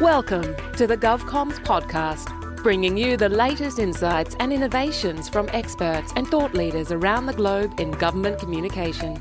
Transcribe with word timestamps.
Welcome 0.00 0.54
to 0.74 0.86
the 0.86 0.98
GovComms 0.98 1.64
podcast, 1.64 2.62
bringing 2.62 2.98
you 2.98 3.16
the 3.16 3.30
latest 3.30 3.78
insights 3.78 4.36
and 4.40 4.52
innovations 4.52 5.26
from 5.26 5.48
experts 5.54 6.12
and 6.16 6.28
thought 6.28 6.52
leaders 6.52 6.92
around 6.92 7.24
the 7.24 7.32
globe 7.32 7.80
in 7.80 7.92
government 7.92 8.38
communication. 8.38 9.18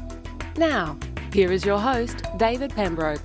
Now, 0.58 1.00
here 1.32 1.54
is 1.54 1.64
your 1.64 1.80
host, 1.80 2.26
David 2.36 2.72
Pembroke. 2.72 3.22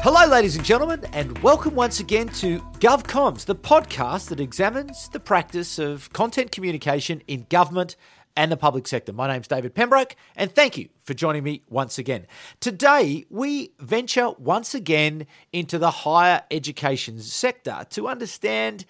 Hello, 0.00 0.26
ladies 0.26 0.56
and 0.56 0.64
gentlemen, 0.64 1.00
and 1.14 1.38
welcome 1.38 1.74
once 1.74 2.00
again 2.00 2.28
to 2.28 2.60
GovComms, 2.80 3.46
the 3.46 3.54
podcast 3.54 4.28
that 4.28 4.40
examines 4.40 5.08
the 5.08 5.20
practice 5.20 5.78
of 5.78 6.12
content 6.12 6.52
communication 6.52 7.22
in 7.28 7.46
government 7.48 7.96
and 8.36 8.50
the 8.50 8.56
public 8.56 8.86
sector. 8.88 9.12
My 9.12 9.28
name's 9.28 9.48
David 9.48 9.74
Pembroke, 9.74 10.16
and 10.36 10.52
thank 10.52 10.76
you 10.76 10.88
for 11.02 11.14
joining 11.14 11.44
me 11.44 11.62
once 11.68 11.98
again. 11.98 12.26
Today, 12.60 13.24
we 13.30 13.72
venture 13.78 14.30
once 14.38 14.74
again 14.74 15.26
into 15.52 15.78
the 15.78 15.90
higher 15.90 16.42
education 16.50 17.20
sector 17.20 17.86
to 17.90 18.08
understand 18.08 18.84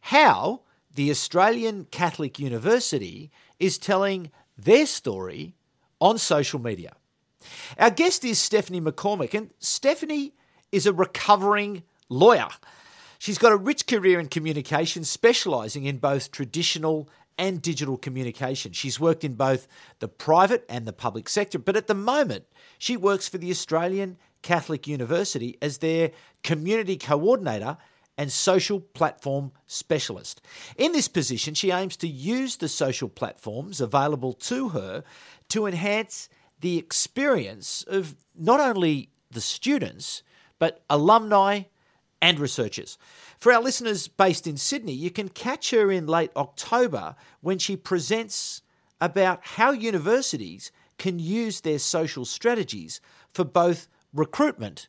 how 0.00 0.60
the 0.94 1.10
Australian 1.10 1.86
Catholic 1.90 2.38
University 2.38 3.30
is 3.58 3.78
telling 3.78 4.30
their 4.56 4.86
story 4.86 5.54
on 6.00 6.18
social 6.18 6.60
media. 6.60 6.94
Our 7.78 7.90
guest 7.90 8.24
is 8.24 8.38
Stephanie 8.38 8.80
McCormick, 8.80 9.34
and 9.34 9.50
Stephanie 9.58 10.34
is 10.70 10.86
a 10.86 10.92
recovering 10.92 11.82
lawyer. 12.08 12.48
She's 13.18 13.38
got 13.38 13.52
a 13.52 13.56
rich 13.56 13.86
career 13.86 14.20
in 14.20 14.28
communication, 14.28 15.02
specialising 15.04 15.84
in 15.84 15.98
both 15.98 16.30
traditional 16.30 17.08
and 17.38 17.60
digital 17.60 17.96
communication. 17.96 18.72
She's 18.72 19.00
worked 19.00 19.24
in 19.24 19.34
both 19.34 19.66
the 19.98 20.08
private 20.08 20.64
and 20.68 20.86
the 20.86 20.92
public 20.92 21.28
sector, 21.28 21.58
but 21.58 21.76
at 21.76 21.86
the 21.86 21.94
moment, 21.94 22.44
she 22.78 22.96
works 22.96 23.28
for 23.28 23.38
the 23.38 23.50
Australian 23.50 24.18
Catholic 24.42 24.86
University 24.86 25.58
as 25.62 25.78
their 25.78 26.10
community 26.42 26.96
coordinator 26.96 27.78
and 28.16 28.30
social 28.30 28.80
platform 28.80 29.52
specialist. 29.66 30.40
In 30.76 30.92
this 30.92 31.08
position, 31.08 31.54
she 31.54 31.72
aims 31.72 31.96
to 31.96 32.08
use 32.08 32.56
the 32.56 32.68
social 32.68 33.08
platforms 33.08 33.80
available 33.80 34.32
to 34.34 34.68
her 34.70 35.02
to 35.48 35.66
enhance 35.66 36.28
the 36.60 36.78
experience 36.78 37.84
of 37.88 38.14
not 38.36 38.60
only 38.60 39.10
the 39.30 39.40
students, 39.40 40.22
but 40.58 40.82
alumni 40.88 41.62
and 42.20 42.38
researchers. 42.38 42.98
For 43.38 43.52
our 43.52 43.62
listeners 43.62 44.08
based 44.08 44.46
in 44.46 44.56
Sydney, 44.56 44.92
you 44.92 45.10
can 45.10 45.28
catch 45.28 45.70
her 45.70 45.90
in 45.90 46.06
late 46.06 46.30
October 46.36 47.14
when 47.40 47.58
she 47.58 47.76
presents 47.76 48.62
about 49.00 49.40
how 49.42 49.72
universities 49.72 50.72
can 50.98 51.18
use 51.18 51.60
their 51.60 51.78
social 51.78 52.24
strategies 52.24 53.00
for 53.32 53.44
both 53.44 53.88
recruitment 54.12 54.88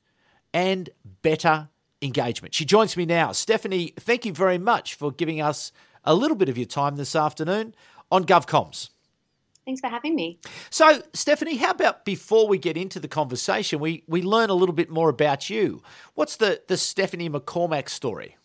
and 0.53 0.89
better 1.21 1.69
engagement. 2.01 2.53
She 2.53 2.65
joins 2.65 2.95
me 2.95 3.05
now. 3.05 3.31
Stephanie, 3.31 3.93
thank 3.99 4.25
you 4.25 4.33
very 4.33 4.57
much 4.57 4.93
for 4.95 5.11
giving 5.11 5.41
us 5.41 5.71
a 6.03 6.13
little 6.13 6.37
bit 6.37 6.49
of 6.49 6.57
your 6.57 6.67
time 6.67 6.95
this 6.95 7.15
afternoon 7.15 7.75
on 8.11 8.25
GovComms. 8.25 8.89
Thanks 9.65 9.81
for 9.81 9.87
having 9.87 10.15
me. 10.15 10.39
So, 10.69 11.01
Stephanie, 11.13 11.57
how 11.57 11.71
about 11.71 12.05
before 12.05 12.47
we 12.47 12.59
get 12.59 12.77
into 12.77 12.99
the 12.99 13.07
conversation, 13.07 13.79
we, 13.79 14.03
we 14.07 14.21
learn 14.21 14.51
a 14.51 14.53
little 14.53 14.75
bit 14.75 14.91
more 14.91 15.09
about 15.09 15.49
you? 15.49 15.81
What's 16.13 16.35
the, 16.35 16.61
the 16.67 16.77
Stephanie 16.77 17.29
McCormick 17.29 17.89
story? 17.89 18.37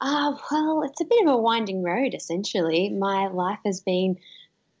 Uh, 0.00 0.36
well, 0.50 0.82
it's 0.82 1.00
a 1.00 1.04
bit 1.04 1.26
of 1.26 1.32
a 1.32 1.36
winding 1.36 1.82
road, 1.82 2.14
essentially. 2.14 2.90
My 2.90 3.28
life 3.28 3.60
has 3.64 3.80
been 3.80 4.16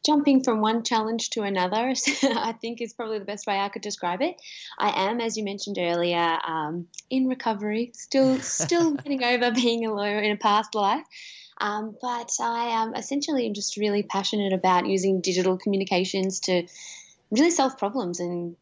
jumping 0.04 0.42
from 0.42 0.60
one 0.60 0.82
challenge 0.82 1.30
to 1.30 1.42
another, 1.42 1.94
I 2.22 2.54
think 2.60 2.80
is 2.80 2.92
probably 2.92 3.18
the 3.18 3.24
best 3.24 3.46
way 3.46 3.58
I 3.58 3.68
could 3.68 3.82
describe 3.82 4.22
it. 4.22 4.36
I 4.78 5.08
am, 5.08 5.20
as 5.20 5.36
you 5.36 5.44
mentioned 5.44 5.76
earlier, 5.78 6.38
um, 6.46 6.86
in 7.10 7.26
recovery, 7.26 7.92
still 7.94 8.38
still 8.40 8.94
getting 9.02 9.22
over 9.22 9.50
being 9.52 9.86
a 9.86 9.92
lawyer 9.92 10.20
in 10.20 10.32
a 10.32 10.36
past 10.36 10.74
life. 10.74 11.04
Um, 11.60 11.94
but 12.00 12.32
I 12.40 12.82
am 12.82 12.94
essentially 12.94 13.50
just 13.50 13.76
really 13.76 14.02
passionate 14.02 14.52
about 14.52 14.86
using 14.86 15.20
digital 15.20 15.58
communications 15.58 16.40
to 16.40 16.66
really 17.30 17.50
solve 17.50 17.76
problems 17.76 18.18
and 18.18 18.56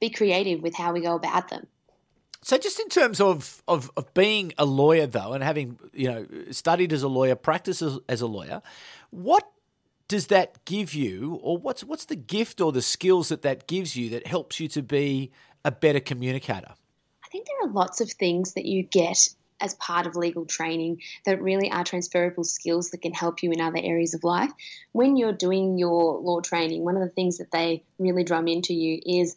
be 0.00 0.08
creative 0.10 0.62
with 0.62 0.74
how 0.74 0.92
we 0.92 1.02
go 1.02 1.14
about 1.14 1.48
them. 1.48 1.66
So, 2.42 2.56
just 2.56 2.80
in 2.80 2.88
terms 2.88 3.20
of, 3.20 3.62
of, 3.68 3.90
of 3.98 4.14
being 4.14 4.54
a 4.56 4.64
lawyer, 4.64 5.06
though, 5.06 5.34
and 5.34 5.44
having 5.44 5.78
you 5.92 6.10
know 6.10 6.26
studied 6.50 6.92
as 6.94 7.02
a 7.02 7.08
lawyer, 7.08 7.34
practiced 7.34 7.82
as, 7.82 7.98
as 8.08 8.22
a 8.22 8.26
lawyer, 8.26 8.62
what 9.10 9.46
does 10.08 10.28
that 10.28 10.64
give 10.64 10.94
you, 10.94 11.38
or 11.42 11.58
what's 11.58 11.84
what's 11.84 12.06
the 12.06 12.16
gift 12.16 12.62
or 12.62 12.72
the 12.72 12.80
skills 12.80 13.28
that 13.28 13.42
that 13.42 13.66
gives 13.66 13.94
you 13.94 14.08
that 14.10 14.26
helps 14.26 14.58
you 14.58 14.68
to 14.68 14.82
be 14.82 15.30
a 15.66 15.70
better 15.70 16.00
communicator? 16.00 16.72
I 17.22 17.28
think 17.28 17.46
there 17.46 17.68
are 17.68 17.72
lots 17.72 18.00
of 18.00 18.10
things 18.10 18.54
that 18.54 18.64
you 18.64 18.84
get 18.84 19.28
as 19.60 19.74
part 19.74 20.06
of 20.06 20.16
legal 20.16 20.44
training 20.44 21.00
that 21.26 21.42
really 21.42 21.70
are 21.70 21.84
transferable 21.84 22.44
skills 22.44 22.90
that 22.90 23.02
can 23.02 23.12
help 23.12 23.42
you 23.42 23.50
in 23.52 23.60
other 23.60 23.80
areas 23.82 24.14
of 24.14 24.24
life. 24.24 24.50
When 24.92 25.16
you're 25.16 25.32
doing 25.32 25.78
your 25.78 26.18
law 26.18 26.40
training, 26.40 26.84
one 26.84 26.96
of 26.96 27.02
the 27.02 27.14
things 27.14 27.38
that 27.38 27.50
they 27.50 27.82
really 27.98 28.24
drum 28.24 28.48
into 28.48 28.74
you 28.74 29.00
is 29.04 29.36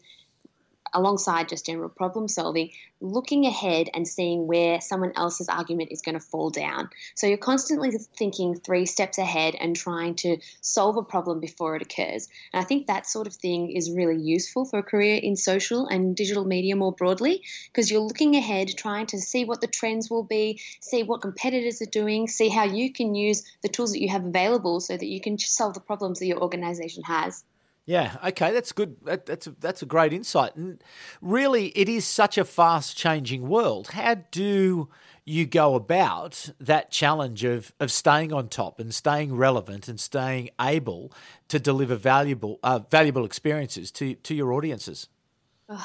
alongside 0.94 1.48
just 1.48 1.66
general 1.66 1.88
problem 1.88 2.28
solving, 2.28 2.70
looking 3.00 3.44
ahead 3.44 3.90
and 3.92 4.06
seeing 4.08 4.46
where 4.46 4.80
someone 4.80 5.12
else's 5.16 5.48
argument 5.48 5.90
is 5.92 6.00
going 6.00 6.14
to 6.14 6.20
fall 6.20 6.50
down. 6.50 6.88
So 7.14 7.26
you're 7.26 7.36
constantly 7.36 7.90
thinking 8.16 8.54
three 8.54 8.86
steps 8.86 9.18
ahead 9.18 9.54
and 9.60 9.76
trying 9.76 10.14
to 10.16 10.38
solve 10.60 10.96
a 10.96 11.02
problem 11.02 11.40
before 11.40 11.76
it 11.76 11.82
occurs. 11.82 12.28
And 12.52 12.62
I 12.62 12.64
think 12.64 12.86
that 12.86 13.06
sort 13.06 13.26
of 13.26 13.34
thing 13.34 13.70
is 13.70 13.90
really 13.90 14.20
useful 14.20 14.64
for 14.64 14.78
a 14.78 14.82
career 14.82 15.16
in 15.16 15.36
social 15.36 15.86
and 15.86 16.16
digital 16.16 16.44
media 16.44 16.76
more 16.76 16.92
broadly 16.92 17.42
because 17.66 17.90
you're 17.90 18.00
looking 18.00 18.36
ahead, 18.36 18.68
trying 18.76 19.06
to 19.06 19.18
see 19.18 19.44
what 19.44 19.60
the 19.60 19.66
trends 19.66 20.10
will 20.10 20.24
be, 20.24 20.60
see 20.80 21.02
what 21.02 21.22
competitors 21.22 21.82
are 21.82 21.86
doing, 21.86 22.28
see 22.28 22.48
how 22.48 22.64
you 22.64 22.92
can 22.92 23.14
use 23.14 23.42
the 23.62 23.68
tools 23.68 23.92
that 23.92 24.00
you 24.00 24.08
have 24.08 24.24
available 24.24 24.80
so 24.80 24.96
that 24.96 25.06
you 25.06 25.20
can 25.20 25.38
solve 25.38 25.74
the 25.74 25.80
problems 25.80 26.20
that 26.20 26.26
your 26.26 26.40
organization 26.40 27.02
has. 27.02 27.44
Yeah, 27.86 28.16
okay, 28.28 28.52
that's 28.52 28.72
good. 28.72 28.96
That, 29.04 29.26
that's 29.26 29.46
a, 29.46 29.54
that's 29.60 29.82
a 29.82 29.86
great 29.86 30.12
insight. 30.12 30.56
And 30.56 30.82
really, 31.20 31.66
it 31.68 31.88
is 31.88 32.06
such 32.06 32.38
a 32.38 32.44
fast 32.44 32.96
changing 32.96 33.46
world. 33.46 33.88
How 33.88 34.14
do 34.14 34.88
you 35.26 35.46
go 35.46 35.74
about 35.74 36.50
that 36.60 36.90
challenge 36.90 37.44
of, 37.44 37.74
of 37.80 37.90
staying 37.90 38.32
on 38.32 38.48
top 38.48 38.80
and 38.80 38.94
staying 38.94 39.36
relevant 39.36 39.88
and 39.88 40.00
staying 40.00 40.50
able 40.58 41.12
to 41.48 41.58
deliver 41.58 41.94
valuable 41.94 42.58
uh, 42.62 42.80
valuable 42.90 43.24
experiences 43.24 43.90
to, 43.92 44.14
to 44.14 44.34
your 44.34 44.52
audiences? 44.52 45.08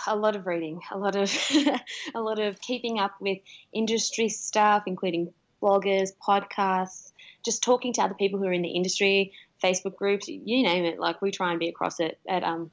a 0.08 0.16
lot 0.16 0.36
of 0.36 0.46
reading, 0.46 0.82
a 0.92 0.98
lot 0.98 1.16
of 1.16 1.34
a 2.16 2.22
lot 2.22 2.40
of 2.40 2.60
keeping 2.60 3.00
up 3.00 3.16
with 3.20 3.40
industry 3.74 4.30
stuff, 4.30 4.84
including 4.88 5.34
bloggers, 5.62 6.10
podcasts, 6.26 7.12
just 7.44 7.64
talking 7.64 7.94
to 7.94 8.02
other 8.02 8.14
people 8.14 8.40
who 8.40 8.46
are 8.46 8.54
in 8.54 8.62
the 8.62 8.70
industry, 8.70 9.34
Facebook 9.64 9.96
groups, 9.96 10.28
you 10.28 10.64
name 10.64 10.86
it. 10.86 11.00
Like 11.00 11.22
we 11.22 11.32
try 11.32 11.52
and 11.52 11.60
be 11.60 11.70
across 11.70 12.00
it. 12.00 12.20
At, 12.28 12.44
um, 12.44 12.72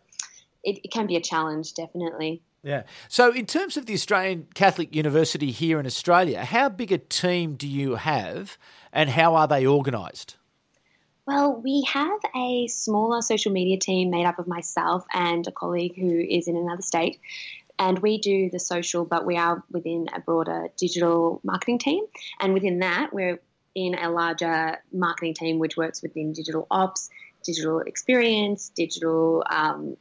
it, 0.62 0.80
it 0.84 0.90
can 0.90 1.06
be 1.06 1.16
a 1.16 1.20
challenge, 1.20 1.74
definitely. 1.74 2.42
Yeah. 2.62 2.82
So, 3.08 3.32
in 3.32 3.46
terms 3.46 3.76
of 3.76 3.86
the 3.86 3.94
Australian 3.94 4.48
Catholic 4.54 4.94
University 4.94 5.52
here 5.52 5.78
in 5.78 5.86
Australia, 5.86 6.44
how 6.44 6.68
big 6.68 6.90
a 6.90 6.98
team 6.98 7.54
do 7.54 7.68
you 7.68 7.94
have 7.94 8.58
and 8.92 9.10
how 9.10 9.36
are 9.36 9.46
they 9.46 9.64
organised? 9.66 10.36
Well, 11.26 11.60
we 11.60 11.84
have 11.92 12.20
a 12.34 12.68
smaller 12.68 13.20
social 13.20 13.52
media 13.52 13.78
team 13.78 14.10
made 14.10 14.26
up 14.26 14.38
of 14.38 14.46
myself 14.46 15.04
and 15.12 15.46
a 15.46 15.52
colleague 15.52 15.96
who 15.96 16.18
is 16.18 16.46
in 16.46 16.56
another 16.56 16.82
state. 16.82 17.20
And 17.78 17.98
we 17.98 18.18
do 18.18 18.48
the 18.48 18.58
social, 18.58 19.04
but 19.04 19.26
we 19.26 19.36
are 19.36 19.62
within 19.70 20.08
a 20.14 20.20
broader 20.20 20.68
digital 20.76 21.40
marketing 21.44 21.78
team. 21.78 22.04
And 22.40 22.54
within 22.54 22.78
that, 22.78 23.12
we're 23.12 23.40
in 23.76 23.94
a 23.94 24.10
larger 24.10 24.78
marketing 24.90 25.34
team 25.34 25.58
which 25.58 25.76
works 25.76 26.02
within 26.02 26.32
digital 26.32 26.66
ops, 26.70 27.10
digital 27.44 27.80
experience, 27.80 28.70
digital, 28.70 29.44
um, 29.50 29.98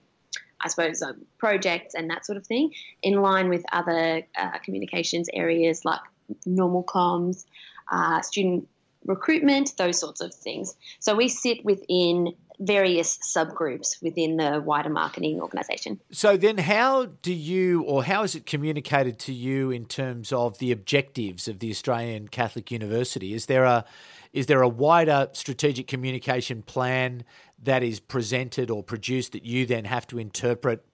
I 0.62 0.70
suppose, 0.70 1.02
um, 1.02 1.26
projects 1.38 1.94
and 1.94 2.09
that 2.09 2.26
sort 2.26 2.38
of 2.38 2.47
thing, 2.47 2.72
in 3.03 3.22
line 3.22 3.50
with 3.50 3.64
other 3.73 4.23
uh, 4.35 4.58
communications 4.64 5.28
areas 5.34 5.84
like 5.84 6.00
normal 6.46 6.85
comms, 6.85 7.46
uh, 7.91 8.22
student 8.22 8.67
recruitment, 9.05 9.78
those 9.78 9.99
sorts 9.99 10.22
of 10.22 10.34
things. 10.34 10.75
So 10.99 11.16
we 11.16 11.28
sit 11.28 11.63
within 11.63 12.35
various 12.59 13.17
subgroups 13.17 14.02
within 14.02 14.37
the 14.37 14.61
wider 14.61 14.90
marketing 14.90 15.41
organization. 15.41 15.99
So 16.11 16.37
then 16.37 16.57
how 16.57 17.05
do 17.05 17.34
you 17.34 17.81
or 17.84 18.03
how 18.03 18.23
is 18.23 18.35
it 18.35 18.46
communicated 18.46 19.19
to 19.19 19.34
you 19.34 19.72
in 19.72 19.85
terms 19.85 20.31
of 20.31 20.57
the 20.59 20.72
objectives 20.72 21.47
of 21.47 21.59
the 21.59 21.69
Australian 21.69 22.29
Catholic 22.29 22.72
University? 22.72 23.34
Is 23.34 23.47
there 23.47 23.66
a 23.66 23.85
is 24.31 24.47
there 24.47 24.61
a 24.61 24.69
wider 24.69 25.29
strategic 25.31 25.87
communication 25.87 26.61
plan 26.61 27.23
that 27.61 27.84
is 27.84 27.99
presented 27.99 28.69
or 28.69 28.84
produced 28.84 29.31
that 29.31 29.46
you 29.46 29.66
then 29.66 29.85
have 29.85 30.05
to 30.07 30.19
interpret 30.19 30.85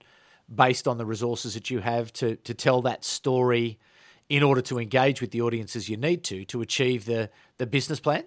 based 0.53 0.87
on 0.87 0.97
the 0.97 1.05
resources 1.05 1.53
that 1.53 1.69
you 1.69 1.79
have 1.79 2.11
to 2.13 2.35
to 2.37 2.53
tell 2.53 2.81
that 2.81 3.03
story 3.03 3.79
in 4.31 4.43
order 4.43 4.61
to 4.61 4.79
engage 4.79 5.19
with 5.19 5.31
the 5.31 5.41
audiences 5.41 5.89
you 5.89 5.97
need 5.97 6.23
to 6.23 6.45
to 6.45 6.61
achieve 6.61 7.03
the 7.05 7.29
the 7.57 7.67
business 7.67 7.99
plan? 7.99 8.23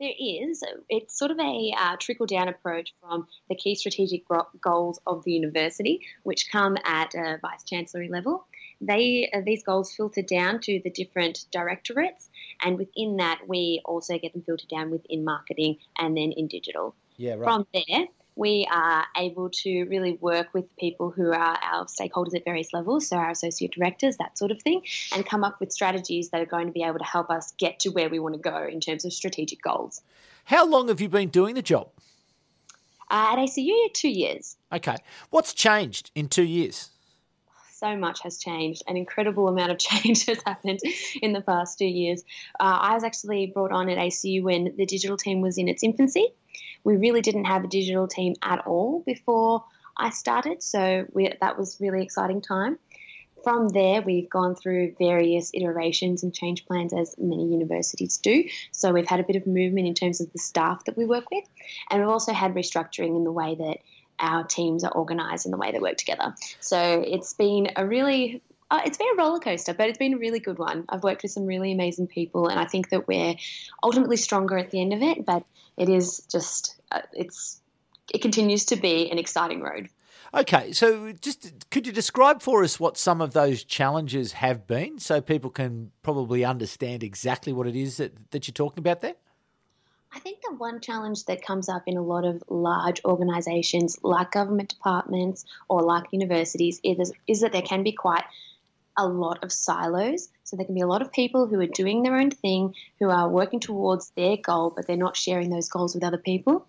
There 0.00 0.12
is. 0.18 0.62
It's 0.90 1.16
sort 1.16 1.30
of 1.30 1.38
a 1.38 1.72
uh, 1.78 1.96
trickle 1.98 2.26
down 2.26 2.48
approach 2.48 2.92
from 3.00 3.28
the 3.48 3.54
key 3.54 3.76
strategic 3.76 4.24
goals 4.60 5.00
of 5.06 5.24
the 5.24 5.32
university, 5.32 6.02
which 6.24 6.50
come 6.50 6.76
at 6.84 7.14
a 7.14 7.38
vice 7.40 7.62
chancellery 7.64 8.08
level. 8.08 8.46
they 8.80 9.30
uh, 9.32 9.40
these 9.46 9.62
goals 9.62 9.94
filter 9.94 10.22
down 10.22 10.60
to 10.66 10.80
the 10.82 10.90
different 10.90 11.46
directorates, 11.52 12.28
and 12.60 12.76
within 12.76 13.16
that, 13.18 13.38
we 13.46 13.80
also 13.84 14.18
get 14.18 14.32
them 14.32 14.42
filtered 14.42 14.68
down 14.68 14.90
within 14.90 15.24
marketing 15.24 15.78
and 15.98 16.16
then 16.16 16.32
in 16.32 16.48
digital. 16.48 16.94
Yeah, 17.16 17.34
right. 17.34 17.44
From 17.44 17.66
there, 17.72 18.06
we 18.36 18.68
are 18.70 19.06
able 19.16 19.48
to 19.50 19.84
really 19.84 20.18
work 20.20 20.48
with 20.52 20.64
people 20.76 21.10
who 21.10 21.32
are 21.32 21.58
our 21.62 21.86
stakeholders 21.86 22.36
at 22.36 22.44
various 22.44 22.72
levels, 22.72 23.08
so 23.08 23.16
our 23.16 23.30
associate 23.30 23.72
directors, 23.72 24.18
that 24.18 24.38
sort 24.38 24.50
of 24.50 24.60
thing, 24.62 24.82
and 25.14 25.26
come 25.26 25.42
up 25.42 25.58
with 25.58 25.72
strategies 25.72 26.28
that 26.30 26.40
are 26.40 26.46
going 26.46 26.66
to 26.66 26.72
be 26.72 26.82
able 26.82 26.98
to 26.98 27.04
help 27.04 27.30
us 27.30 27.52
get 27.58 27.80
to 27.80 27.88
where 27.88 28.08
we 28.08 28.18
want 28.18 28.34
to 28.34 28.40
go 28.40 28.68
in 28.70 28.78
terms 28.78 29.04
of 29.04 29.12
strategic 29.12 29.62
goals. 29.62 30.02
How 30.44 30.66
long 30.66 30.88
have 30.88 31.00
you 31.00 31.08
been 31.08 31.30
doing 31.30 31.54
the 31.54 31.62
job? 31.62 31.88
Uh, 33.10 33.32
at 33.32 33.38
ACU, 33.38 33.92
two 33.94 34.08
years. 34.08 34.56
Okay. 34.72 34.96
What's 35.30 35.54
changed 35.54 36.10
in 36.14 36.28
two 36.28 36.44
years? 36.44 36.90
so 37.76 37.96
much 37.96 38.22
has 38.22 38.38
changed. 38.38 38.82
An 38.88 38.96
incredible 38.96 39.48
amount 39.48 39.70
of 39.70 39.78
change 39.90 40.26
has 40.26 40.38
happened 40.46 40.80
in 41.22 41.32
the 41.32 41.40
past 41.40 41.78
two 41.78 41.86
years. 41.86 42.22
Uh, 42.58 42.78
I 42.80 42.94
was 42.94 43.04
actually 43.04 43.46
brought 43.46 43.72
on 43.72 43.88
at 43.88 43.98
ACU 43.98 44.42
when 44.42 44.74
the 44.76 44.86
digital 44.86 45.16
team 45.16 45.40
was 45.40 45.58
in 45.58 45.68
its 45.68 45.82
infancy. 45.82 46.32
We 46.84 46.96
really 46.96 47.20
didn't 47.20 47.44
have 47.44 47.64
a 47.64 47.68
digital 47.68 48.08
team 48.08 48.34
at 48.42 48.66
all 48.66 49.02
before 49.04 49.64
I 49.96 50.10
started, 50.10 50.62
so 50.62 51.06
we, 51.12 51.32
that 51.40 51.58
was 51.58 51.78
really 51.80 52.02
exciting 52.02 52.42
time. 52.42 52.78
From 53.44 53.68
there, 53.68 54.02
we've 54.02 54.28
gone 54.28 54.56
through 54.56 54.96
various 54.98 55.52
iterations 55.54 56.22
and 56.22 56.34
change 56.34 56.66
plans 56.66 56.92
as 56.92 57.14
many 57.16 57.46
universities 57.46 58.18
do. 58.18 58.44
So 58.72 58.92
we've 58.92 59.06
had 59.06 59.20
a 59.20 59.22
bit 59.22 59.36
of 59.36 59.46
movement 59.46 59.86
in 59.86 59.94
terms 59.94 60.20
of 60.20 60.32
the 60.32 60.38
staff 60.38 60.84
that 60.86 60.96
we 60.96 61.04
work 61.04 61.30
with, 61.30 61.44
and 61.90 62.00
we've 62.00 62.08
also 62.08 62.32
had 62.32 62.54
restructuring 62.54 63.16
in 63.16 63.24
the 63.24 63.32
way 63.32 63.54
that 63.54 63.78
our 64.18 64.44
teams 64.44 64.82
are 64.82 64.92
organised 64.96 65.46
and 65.46 65.52
the 65.52 65.58
way 65.58 65.72
they 65.72 65.78
work 65.78 65.96
together. 65.96 66.34
So 66.60 67.04
it's 67.06 67.34
been 67.34 67.70
a 67.76 67.86
really 67.86 68.42
uh, 68.70 68.82
it's 68.84 68.98
been 68.98 69.08
a 69.12 69.16
roller 69.16 69.38
coaster, 69.38 69.74
but 69.74 69.88
it's 69.88 69.98
been 69.98 70.14
a 70.14 70.18
really 70.18 70.40
good 70.40 70.58
one. 70.58 70.84
I've 70.88 71.04
worked 71.04 71.22
with 71.22 71.32
some 71.32 71.46
really 71.46 71.72
amazing 71.72 72.08
people, 72.08 72.48
and 72.48 72.58
I 72.58 72.64
think 72.64 72.90
that 72.90 73.06
we're 73.06 73.36
ultimately 73.82 74.16
stronger 74.16 74.58
at 74.58 74.70
the 74.70 74.80
end 74.80 74.92
of 74.92 75.02
it. 75.02 75.24
But 75.24 75.44
it 75.76 75.88
is 75.88 76.20
just 76.30 76.76
uh, 76.90 77.02
it's 77.12 77.60
it 78.12 78.22
continues 78.22 78.64
to 78.66 78.76
be 78.76 79.10
an 79.10 79.18
exciting 79.18 79.60
road. 79.60 79.88
Okay, 80.34 80.72
so 80.72 81.12
just 81.12 81.70
could 81.70 81.86
you 81.86 81.92
describe 81.92 82.42
for 82.42 82.64
us 82.64 82.80
what 82.80 82.98
some 82.98 83.20
of 83.20 83.32
those 83.32 83.62
challenges 83.62 84.32
have 84.32 84.66
been, 84.66 84.98
so 84.98 85.20
people 85.20 85.50
can 85.50 85.92
probably 86.02 86.44
understand 86.44 87.04
exactly 87.04 87.52
what 87.52 87.66
it 87.66 87.76
is 87.76 87.98
that, 87.98 88.30
that 88.32 88.48
you're 88.48 88.52
talking 88.52 88.80
about 88.80 89.00
there? 89.00 89.14
I 90.12 90.18
think 90.18 90.40
the 90.40 90.54
one 90.54 90.80
challenge 90.80 91.26
that 91.26 91.44
comes 91.44 91.68
up 91.68 91.82
in 91.86 91.96
a 91.96 92.02
lot 92.02 92.24
of 92.24 92.42
large 92.48 93.04
organisations 93.04 93.98
like 94.02 94.30
government 94.30 94.70
departments 94.70 95.44
or 95.68 95.82
like 95.82 96.04
universities 96.10 96.80
is, 96.82 97.12
is 97.26 97.40
that 97.40 97.52
there 97.52 97.62
can 97.62 97.82
be 97.82 97.92
quite 97.92 98.24
a 98.96 99.06
lot 99.06 99.44
of 99.44 99.52
silos. 99.52 100.28
So 100.44 100.56
there 100.56 100.64
can 100.64 100.74
be 100.74 100.80
a 100.80 100.86
lot 100.86 101.02
of 101.02 101.12
people 101.12 101.46
who 101.46 101.60
are 101.60 101.66
doing 101.66 102.02
their 102.02 102.16
own 102.16 102.30
thing, 102.30 102.74
who 103.00 103.10
are 103.10 103.28
working 103.28 103.58
towards 103.58 104.10
their 104.10 104.36
goal, 104.36 104.72
but 104.74 104.86
they're 104.86 104.96
not 104.96 105.16
sharing 105.16 105.50
those 105.50 105.68
goals 105.68 105.94
with 105.94 106.04
other 106.04 106.18
people. 106.18 106.66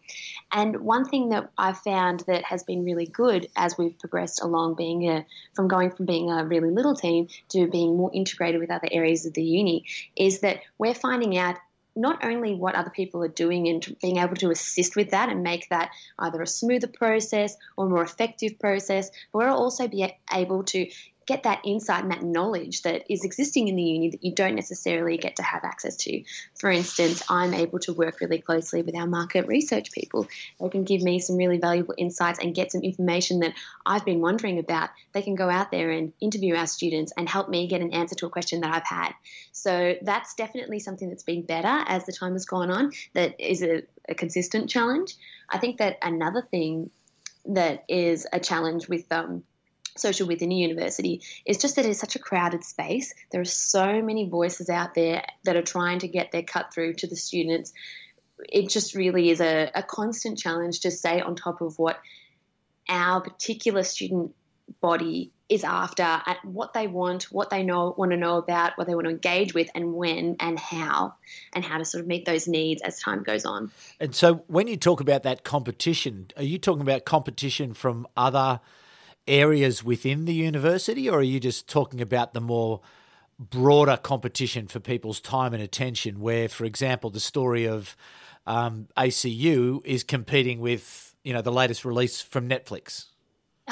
And 0.52 0.82
one 0.82 1.06
thing 1.06 1.30
that 1.30 1.52
I've 1.58 1.78
found 1.78 2.22
that 2.22 2.44
has 2.44 2.64
been 2.64 2.84
really 2.84 3.06
good 3.06 3.48
as 3.56 3.78
we've 3.78 3.98
progressed 4.00 4.42
along, 4.42 4.76
being 4.76 5.08
a, 5.10 5.26
from 5.56 5.68
going 5.68 5.92
from 5.92 6.08
being 6.08 6.32
a 6.32 6.44
really 6.44 6.72
little 6.72 6.96
team 6.96 7.28
to 7.50 7.68
being 7.68 7.96
more 7.96 8.12
integrated 8.14 8.60
with 8.60 8.72
other 8.72 8.88
areas 8.92 9.26
of 9.26 9.34
the 9.34 9.44
uni, 9.44 9.86
is 10.16 10.40
that 10.40 10.62
we're 10.80 10.96
finding 10.96 11.38
out 11.38 11.58
not 11.96 12.24
only 12.24 12.54
what 12.54 12.76
other 12.76 12.92
people 12.92 13.24
are 13.24 13.28
doing 13.28 13.68
and 13.68 13.96
being 14.02 14.18
able 14.18 14.36
to 14.36 14.52
assist 14.52 14.96
with 14.96 15.12
that 15.12 15.30
and 15.30 15.42
make 15.42 15.68
that 15.70 15.90
either 16.20 16.42
a 16.42 16.48
smoother 16.48 16.88
process 16.88 17.58
or 17.76 17.90
more 17.90 18.04
effective 18.04 18.60
process, 18.60 19.10
but 19.32 19.40
we're 19.40 19.50
also 19.50 19.88
be 19.88 20.16
able 20.32 20.64
to 20.64 20.88
get 21.28 21.44
that 21.44 21.62
insight 21.66 22.04
and 22.04 22.12
that 22.12 22.24
knowledge 22.24 22.82
that 22.84 23.04
is 23.12 23.24
existing 23.24 23.68
in 23.68 23.76
the 23.76 23.84
uni 23.84 24.10
that 24.10 24.24
you 24.24 24.34
don't 24.34 24.56
necessarily 24.56 25.18
get 25.18 25.36
to 25.36 25.44
have 25.44 25.64
access 25.66 25.98
to. 25.98 26.24
For 26.58 26.72
instance, 26.72 27.22
I'm 27.30 27.54
able 27.54 27.80
to 27.80 27.94
work 27.94 28.22
really 28.22 28.40
closely 28.40 28.82
with 28.82 28.96
our 28.96 29.06
market 29.06 29.46
research 29.46 29.92
people. 29.92 30.28
They 30.60 30.70
can 30.70 30.86
give 30.86 31.02
me 31.02 31.20
some 31.20 31.36
really 31.36 31.58
valuable 31.60 31.94
insights 31.98 32.40
and 32.40 32.56
get 32.56 32.72
some 32.72 32.82
information 32.82 33.42
that 33.42 33.54
I've 33.86 34.06
been 34.06 34.22
wondering 34.22 34.58
about. 34.58 34.90
They 35.12 35.22
can 35.22 35.36
go 35.36 35.50
out 35.50 35.70
there 35.70 35.92
and 35.92 36.14
interview 36.22 36.56
our 36.56 36.68
students 36.68 37.12
and 37.18 37.28
help 37.28 37.50
me 37.50 37.68
get 37.68 37.82
an 37.82 37.94
answer 37.94 38.16
to 38.16 38.28
a 38.28 38.30
question 38.30 38.62
that 38.62 38.74
I've 38.74 38.88
had. 38.88 39.12
So 39.52 39.96
that's 40.02 40.34
definitely 40.36 40.80
something 40.80 41.10
that's 41.10 41.24
been 41.24 41.42
better 41.44 41.84
as 41.88 42.06
the 42.06 42.14
time 42.14 42.34
has 42.34 42.46
gone 42.46 42.72
on, 42.72 42.94
that 43.14 43.40
is 43.40 43.62
a, 43.62 43.84
a 44.08 44.16
consistent 44.16 44.70
challenge. 44.70 45.16
I 45.50 45.58
think 45.58 45.80
that 45.80 45.98
another 46.02 46.42
thing 46.42 46.90
that 47.48 47.84
is 47.90 48.26
a 48.32 48.40
challenge 48.40 48.88
with 48.88 49.12
um, 49.12 49.44
social 50.00 50.28
within 50.28 50.52
a 50.52 50.56
university 50.56 51.22
is 51.46 51.58
just 51.58 51.76
that 51.76 51.86
it's 51.86 52.00
such 52.00 52.16
a 52.16 52.20
crowded 52.20 52.64
space. 52.64 53.14
There 53.32 53.42
are 53.42 53.46
so 53.46 54.02
many 54.02 54.30
voices 54.30 54.70
out 54.70 54.94
there 54.94 55.24
that 55.46 55.56
are 55.56 55.62
trying 55.62 56.00
to 56.00 56.08
get 56.08 56.32
their 56.32 56.44
cut 56.44 56.74
through 56.74 56.96
to 56.96 57.08
the 57.08 57.16
students. 57.16 57.74
It 58.50 58.70
just 58.70 58.96
really 58.96 59.30
is 59.30 59.42
a, 59.42 59.72
a 59.74 59.84
constant 59.84 60.38
challenge 60.38 60.82
to 60.82 60.92
stay 60.92 61.22
on 61.22 61.36
top 61.36 61.62
of 61.62 61.80
what 61.80 62.00
our 62.90 63.22
particular 63.22 63.84
student 63.84 64.34
body 64.82 65.32
is 65.50 65.64
after 65.64 66.04
and 66.04 66.38
what 66.44 66.74
they 66.74 66.88
want, 66.88 67.24
what 67.32 67.50
they 67.50 67.64
know 67.64 67.94
want 67.98 68.12
to 68.12 68.18
know 68.18 68.38
about, 68.38 68.78
what 68.78 68.88
they 68.88 68.96
want 68.96 69.06
to 69.06 69.12
engage 69.12 69.54
with, 69.54 69.70
and 69.74 69.94
when 69.94 70.36
and 70.40 70.60
how, 70.60 71.14
and 71.54 71.64
how 71.64 71.78
to 71.78 71.86
sort 71.86 72.02
of 72.02 72.08
meet 72.08 72.26
those 72.26 72.48
needs 72.48 72.82
as 72.82 73.00
time 73.00 73.24
goes 73.24 73.46
on. 73.46 73.72
And 74.00 74.14
so, 74.14 74.44
when 74.48 74.68
you 74.68 74.78
talk 74.78 75.00
about 75.00 75.24
that 75.24 75.44
competition, 75.44 76.28
are 76.36 76.44
you 76.44 76.58
talking 76.58 76.82
about 76.82 77.06
competition 77.06 77.74
from 77.74 78.08
other 78.18 78.60
areas 79.28 79.84
within 79.84 80.26
the 80.26 80.34
university, 80.34 81.10
or 81.10 81.20
are 81.20 81.24
you 81.24 81.40
just 81.40 81.68
talking 81.68 82.02
about 82.02 82.34
the 82.34 82.42
more 82.42 82.82
broader 83.40 83.98
competition 83.98 84.68
for 84.68 84.80
people's 84.80 85.20
time 85.20 85.54
and 85.54 85.62
attention? 85.62 86.20
Where, 86.20 86.50
for 86.50 86.66
example, 86.66 87.10
the 87.10 87.20
story 87.20 87.68
of 87.68 87.96
um, 88.46 88.88
ACU 88.98 89.86
is 89.86 90.04
competing 90.04 90.60
with 90.60 91.16
you 91.24 91.34
know 91.34 91.42
the 91.42 91.52
latest 91.52 91.86
release 91.86 92.22
from 92.22 92.48
Netflix. 92.48 93.06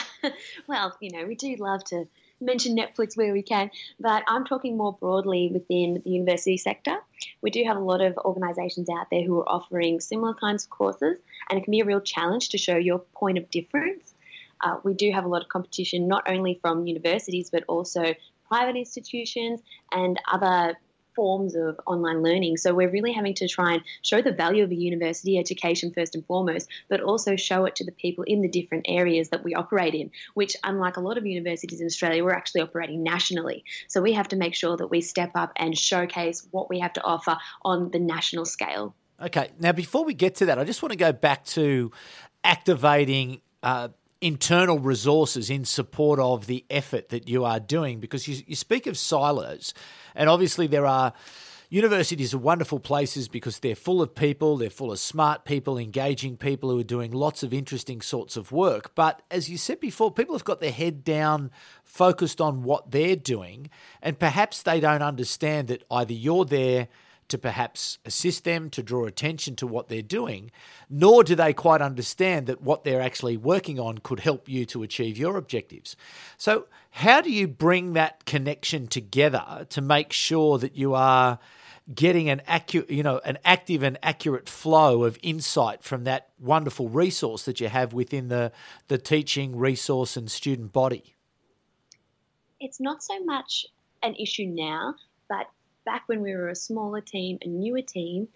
well, 0.68 0.96
you 1.00 1.10
know, 1.12 1.26
we 1.26 1.36
do 1.36 1.56
love 1.56 1.84
to 1.86 2.06
mention 2.42 2.76
Netflix 2.76 3.16
where 3.16 3.32
we 3.32 3.42
can, 3.42 3.72
but 3.98 4.24
I'm 4.28 4.46
talking 4.46 4.76
more 4.76 4.92
broadly 4.92 5.50
within 5.54 6.02
the 6.04 6.10
university 6.10 6.58
sector. 6.58 6.98
We 7.42 7.50
do 7.50 7.64
have 7.64 7.78
a 7.78 7.80
lot 7.80 8.02
of 8.02 8.18
organisations 8.18 8.90
out 8.90 9.08
there 9.10 9.24
who 9.24 9.40
are 9.40 9.50
offering 9.50 10.02
similar 10.02 10.34
kinds 10.34 10.66
of 10.66 10.70
courses, 10.70 11.18
and 11.50 11.58
it 11.58 11.64
can 11.64 11.72
be 11.72 11.80
a 11.80 11.86
real 11.86 12.02
challenge 12.02 12.50
to 12.50 12.58
show 12.58 12.76
your 12.76 13.00
point 13.00 13.38
of 13.38 13.50
difference 13.50 14.15
uh, 14.66 14.78
we 14.84 14.94
do 14.94 15.12
have 15.12 15.26
a 15.26 15.28
lot 15.28 15.42
of 15.42 15.50
competition, 15.50 16.08
not 16.08 16.24
only 16.28 16.60
from 16.62 16.88
universities, 16.88 17.50
but 17.52 17.64
also 17.68 18.16
private 18.48 18.76
institutions 18.76 19.62
and 19.92 20.20
other 20.32 20.76
forms 21.16 21.56
of 21.56 21.80
online 21.88 22.22
learning. 22.22 22.58
So 22.58 22.74
we're 22.74 22.90
really 22.90 23.14
having 23.14 23.34
to 23.36 23.48
try 23.48 23.76
and 23.76 23.84
show 24.02 24.22
the 24.22 24.34
value 24.34 24.64
of 24.64 24.72
a 24.72 24.76
university 24.76 25.38
education 25.38 25.94
first 25.94 26.14
and 26.14 26.26
foremost, 26.26 26.70
but 26.90 27.00
also 27.00 27.38
show 27.38 27.64
it 27.66 27.76
to 27.78 27.86
the 27.86 27.94
people 27.94 28.26
in 28.26 28.42
the 28.42 28.50
different 28.50 28.86
areas 28.90 29.30
that 29.30 29.44
we 29.44 29.56
operate 29.56 29.96
in, 29.96 30.12
which 30.34 30.58
unlike 30.64 30.98
a 30.98 31.00
lot 31.00 31.18
of 31.18 31.26
universities 31.26 31.80
in 31.80 31.86
Australia, 31.86 32.24
we're 32.24 32.34
actually 32.34 32.62
operating 32.62 33.02
nationally. 33.02 33.64
So 33.88 34.02
we 34.02 34.12
have 34.14 34.28
to 34.30 34.36
make 34.36 34.56
sure 34.56 34.76
that 34.76 34.88
we 34.88 35.00
step 35.00 35.32
up 35.36 35.54
and 35.56 35.78
showcase 35.78 36.46
what 36.52 36.70
we 36.70 36.80
have 36.80 36.94
to 36.94 37.04
offer 37.04 37.38
on 37.64 37.92
the 37.92 38.00
national 38.00 38.46
scale. 38.46 38.94
Okay. 39.22 39.52
Now, 39.60 39.72
before 39.72 40.04
we 40.04 40.14
get 40.14 40.36
to 40.36 40.48
that, 40.48 40.60
I 40.60 40.66
just 40.66 40.82
want 40.82 40.92
to 40.92 40.98
go 40.98 41.14
back 41.14 41.46
to 41.46 41.92
activating 42.44 43.40
uh, 43.64 43.88
internal 44.26 44.80
resources 44.80 45.52
in 45.52 45.64
support 45.64 46.20
of 46.20 46.48
the 46.48 46.66
effort 46.72 47.10
that 47.10 47.30
you 47.30 47.46
are 47.46 47.60
doing 47.60 48.00
because 48.00 48.28
you, 48.28 48.44
you 48.48 48.56
speak 48.56 48.88
of 48.88 48.98
silos 48.98 49.72
and 50.16 50.28
obviously 50.28 50.66
there 50.66 50.88
are 50.88 51.14
universities 51.70 52.34
are 52.34 52.40
wonderful 52.40 52.80
places 52.80 53.28
because 53.28 53.60
they're 53.60 53.76
full 53.76 54.02
of 54.02 54.16
people 54.16 54.58
they're 54.58 54.72
full 54.72 54.92
of 54.92 54.98
smart 54.98 55.46
people 55.46 55.78
engaging 55.78 56.38
people 56.38 56.72
who 56.72 56.80
are 56.80 56.84
doing 56.84 57.12
lots 57.12 57.44
of 57.44 57.54
interesting 57.54 58.02
sorts 58.02 58.36
of 58.36 58.52
work. 58.52 58.96
But 58.96 59.22
as 59.30 59.48
you 59.48 59.60
said 59.60 59.80
before 59.80 60.12
people 60.12 60.34
have 60.34 60.44
got 60.44 60.60
their 60.60 60.72
head 60.72 61.04
down 61.04 61.52
focused 61.84 62.42
on 62.42 62.64
what 62.64 62.90
they're 62.90 63.16
doing 63.16 63.70
and 64.02 64.18
perhaps 64.18 64.64
they 64.64 64.80
don't 64.80 65.04
understand 65.04 65.68
that 65.68 65.84
either 65.92 66.14
you're 66.14 66.46
there 66.46 66.88
to 67.28 67.38
perhaps 67.38 67.98
assist 68.06 68.44
them 68.44 68.70
to 68.70 68.84
draw 68.84 69.06
attention 69.06 69.56
to 69.56 69.68
what 69.68 69.90
they're 69.90 70.02
doing, 70.02 70.52
nor 70.90 71.24
do 71.24 71.36
they 71.36 71.54
quite 71.54 71.82
understand 71.82 72.48
that 72.48 72.62
what 72.62 72.84
they're 72.84 73.02
actually 73.02 73.38
working 73.38 73.80
on 73.80 73.98
could 74.00 74.20
help 74.20 74.48
you 74.48 74.66
to 74.66 74.84
achieve 74.84 75.18
your 75.18 75.38
objectives. 75.38 75.96
So, 76.38 76.68
how 76.92 77.22
do 77.22 77.32
you 77.32 77.48
bring 77.48 77.94
that 77.94 78.26
connection 78.26 78.88
together 78.88 79.66
to 79.70 79.82
make 79.82 80.14
sure 80.14 80.58
that 80.60 80.76
you 80.76 80.94
are 80.94 81.40
getting 81.94 82.30
an 82.30 82.42
accurate, 82.48 82.90
you 82.90 83.04
know, 83.04 83.20
an 83.26 83.38
active 83.44 83.84
and 83.84 83.98
accurate 84.02 84.50
flow 84.50 85.04
of 85.04 85.20
insight 85.22 85.84
from 85.84 86.04
that 86.06 86.30
wonderful 86.40 86.90
resource 86.90 87.46
that 87.46 87.60
you 87.60 87.68
have 87.68 87.94
within 87.94 88.28
the 88.28 88.52
the 88.88 88.98
teaching 88.98 89.56
resource 89.56 90.18
and 90.18 90.30
student 90.32 90.74
body? 90.74 91.16
It's 92.60 92.80
not 92.80 93.04
so 93.04 93.24
much 93.24 93.66
an 94.02 94.16
issue 94.16 94.46
now, 94.48 94.96
but 95.28 95.48
back 95.86 96.04
when 96.08 96.22
we 96.22 96.36
were 96.36 96.50
a 96.50 96.56
smaller 96.56 97.02
team, 97.02 97.38
a 97.42 97.48
newer 97.48 97.82
team, 97.82 98.28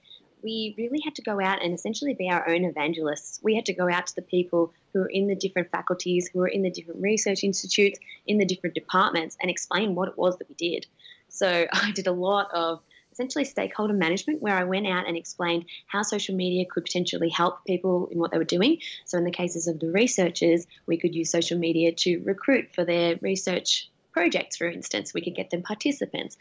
we 0.42 0.74
really 0.78 1.02
had 1.04 1.16
to 1.16 1.22
go 1.22 1.42
out 1.42 1.64
and 1.64 1.74
essentially 1.74 2.14
be 2.14 2.30
our 2.30 2.48
own 2.50 2.64
evangelists. 2.64 3.40
We 3.44 3.56
had 3.56 3.66
to 3.66 3.74
go 3.74 3.90
out 3.90 4.08
to 4.08 4.16
the 4.16 4.22
people 4.22 4.74
who 4.94 5.00
were 5.00 5.10
in 5.10 5.28
the 5.28 5.36
different 5.36 5.70
faculties, 5.72 6.30
who 6.32 6.40
were 6.40 6.48
in 6.48 6.62
the 6.62 6.72
different 6.72 7.02
research 7.02 7.44
institutes, 7.44 8.00
in 8.26 8.38
the 8.38 8.46
different 8.46 8.76
departments, 8.76 9.38
and 9.42 9.52
explain 9.52 9.96
what 9.96 10.08
it 10.08 10.18
was 10.18 10.38
that 10.38 10.48
we 10.48 10.56
did. 10.56 10.88
So 11.28 11.68
I 11.74 11.92
did 11.92 12.08
a 12.08 12.14
lot 12.14 12.50
of 12.54 12.82
essentially 13.12 13.44
stakeholder 13.44 13.94
management 13.94 14.42
where 14.42 14.56
I 14.56 14.64
went 14.64 14.88
out 14.88 15.08
and 15.08 15.18
explained 15.18 15.66
how 15.88 16.04
social 16.04 16.36
media 16.36 16.66
could 16.70 16.86
potentially 16.86 17.30
help 17.30 17.66
people 17.66 18.08
in 18.12 18.18
what 18.18 18.32
they 18.32 18.38
were 18.38 18.44
doing. 18.46 18.78
So, 19.06 19.18
in 19.18 19.26
the 19.26 19.32
cases 19.32 19.68
of 19.68 19.80
the 19.80 19.92
researchers, 19.92 20.66
we 20.86 20.98
could 20.98 21.14
use 21.14 21.30
social 21.30 21.58
media 21.58 21.92
to 21.92 22.20
recruit 22.20 22.70
for 22.74 22.86
their 22.86 23.18
research 23.22 23.90
projects, 24.12 24.58
for 24.58 24.68
instance, 24.68 25.14
we 25.14 25.22
could 25.22 25.36
get 25.36 25.50
them 25.50 25.62
participants. 25.62 26.38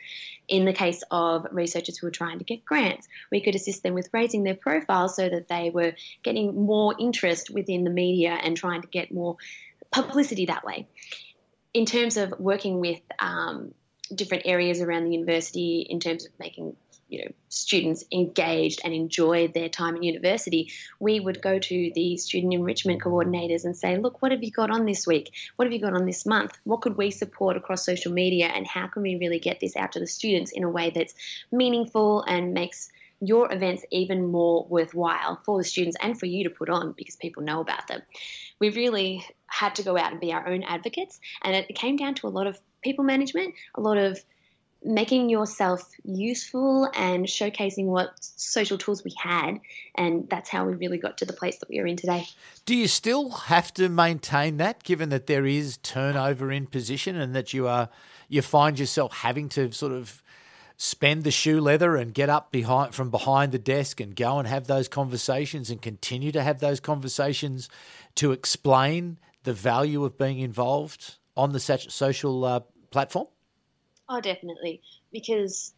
In 0.49 0.65
the 0.65 0.73
case 0.73 1.03
of 1.11 1.47
researchers 1.51 1.99
who 1.99 2.07
were 2.07 2.13
trying 2.13 2.39
to 2.39 2.45
get 2.45 2.65
grants, 2.65 3.09
we 3.31 3.41
could 3.41 3.55
assist 3.55 3.83
them 3.83 3.95
with 3.95 4.09
raising 4.13 4.43
their 4.43 4.55
profile 4.55 5.09
so 5.09 5.29
that 5.29 5.49
they 5.49 5.71
were 5.71 5.93
getting 6.23 6.67
more 6.67 6.95
interest 6.99 7.51
within 7.51 7.85
the 7.85 7.91
media 7.91 8.31
and 8.31 8.57
trying 8.57 8.83
to 8.83 8.89
get 8.89 9.13
more 9.13 9.37
publicity 9.91 10.47
that 10.47 10.65
way. 10.65 10.87
In 11.75 11.87
terms 11.87 12.17
of 12.17 12.35
working 12.39 12.81
with 12.81 13.01
um, 13.19 13.75
different 14.15 14.45
areas 14.47 14.81
around 14.81 15.05
the 15.05 15.13
university, 15.13 15.87
in 15.89 16.01
terms 16.01 16.25
of 16.25 16.33
making 16.39 16.77
you 17.09 17.25
know 17.25 17.31
students 17.49 18.05
engaged 18.13 18.81
and 18.85 18.95
enjoy 18.95 19.49
their 19.49 19.69
time 19.69 19.97
in 19.97 20.03
university, 20.03 20.71
we 21.01 21.21
would 21.21 21.41
go 21.43 21.59
to 21.59 21.91
the 21.95 22.17
student 22.17 22.55
enrichment 22.55 23.03
coordinators 23.03 23.65
and 23.65 23.77
say, 23.77 23.97
look, 23.97 24.21
what 24.23 24.33
have 24.33 24.43
you 24.43 24.51
got 24.51 24.71
on 24.71 24.85
this 24.85 25.07
week? 25.07 25.33
What 25.57 25.67
have 25.67 25.73
you 25.73 25.81
got 25.81 25.95
on 25.95 26.07
this 26.07 26.27
month? 26.27 26.59
What 26.65 26.83
could 26.83 26.97
we 26.97 27.11
support 27.11 27.57
across 27.57 27.85
social 27.85 28.13
media 28.13 28.47
and 28.47 28.67
how 28.67 28.87
can 28.87 29.03
we 29.03 29.17
really 29.17 29.39
get 29.39 29.61
this 29.61 29.77
out 29.77 29.93
to 29.93 30.01
the 30.01 30.07
students 30.07 30.53
in 30.53 30.65
a 30.65 30.71
way 30.71 30.91
that's 30.91 31.15
meaningful 31.51 32.23
and 32.23 32.53
makes 32.55 32.91
your 33.21 33.53
events 33.53 33.85
even 33.91 34.27
more 34.27 34.67
worthwhile 34.69 35.41
for 35.45 35.59
the 35.59 35.65
students 35.65 35.97
and 36.01 36.19
for 36.19 36.27
you 36.27 36.45
to 36.45 36.51
put 36.51 36.69
on 36.69 36.95
because 36.97 37.17
people 37.17 37.43
know 37.43 37.61
about 37.61 37.89
them. 37.89 38.01
We 38.61 38.71
really 38.71 39.27
had 39.47 39.75
to 39.77 39.83
go 39.83 39.97
out 39.97 40.13
and 40.13 40.21
be 40.21 40.33
our 40.33 40.47
own 40.47 40.63
advocates, 40.63 41.19
and 41.43 41.57
it 41.57 41.75
came 41.75 41.97
down 41.97 42.15
to 42.17 42.29
a 42.29 42.31
lot 42.31 42.47
of 42.47 42.61
people 42.83 43.05
management, 43.05 43.55
a 43.75 43.81
lot 43.81 43.97
of 43.97 44.23
making 44.85 45.29
yourself 45.29 45.91
useful 46.05 46.89
and 46.95 47.27
showcasing 47.27 47.87
what 47.87 48.11
social 48.21 48.79
tools 48.79 49.03
we 49.05 49.13
had. 49.19 49.59
And 49.97 50.29
that's 50.29 50.49
how 50.49 50.67
we 50.67 50.75
really 50.75 50.99
got 50.99 51.19
to 51.19 51.25
the 51.25 51.33
place 51.33 51.59
that 51.59 51.69
we 51.69 51.79
are 51.81 51.87
in 51.87 51.97
today. 51.97 52.27
Do 52.65 52.77
you 52.77 52.89
still 52.89 53.31
have 53.31 53.75
to 53.75 53.89
maintain 53.89 54.59
that 54.59 54.85
given 54.85 55.09
that 55.09 55.27
there 55.27 55.47
is 55.47 55.79
turnover 55.79 56.53
in 56.53 56.67
position 56.67 57.17
and 57.17 57.35
that 57.35 57.53
you 57.53 57.67
are 57.67 57.89
you 58.29 58.43
find 58.43 58.79
yourself 58.79 59.13
having 59.13 59.49
to 59.49 59.73
sort 59.73 59.93
of 59.93 60.23
spend 60.77 61.25
the 61.25 61.31
shoe 61.31 61.61
leather 61.61 61.97
and 61.97 62.15
get 62.15 62.29
up 62.29 62.53
behind 62.53 62.95
from 62.95 63.11
behind 63.11 63.51
the 63.51 63.59
desk 63.59 64.01
and 64.01 64.15
go 64.15 64.39
and 64.39 64.47
have 64.47 64.67
those 64.69 64.87
conversations 64.87 65.71
and 65.71 65.83
continue 65.83 66.31
to 66.31 66.43
have 66.43 66.61
those 66.61 66.79
conversations 66.79 67.69
to 68.15 68.31
explain 68.31 69.19
the 69.43 69.53
value 69.53 70.05
of 70.05 70.17
being 70.17 70.39
involved 70.39 71.17
on 71.37 71.53
the 71.53 71.61
social 71.61 72.45
uh, 72.45 72.61
platform? 72.91 73.27
Oh, 74.09 74.21
definitely. 74.21 74.81
Because 75.13 75.73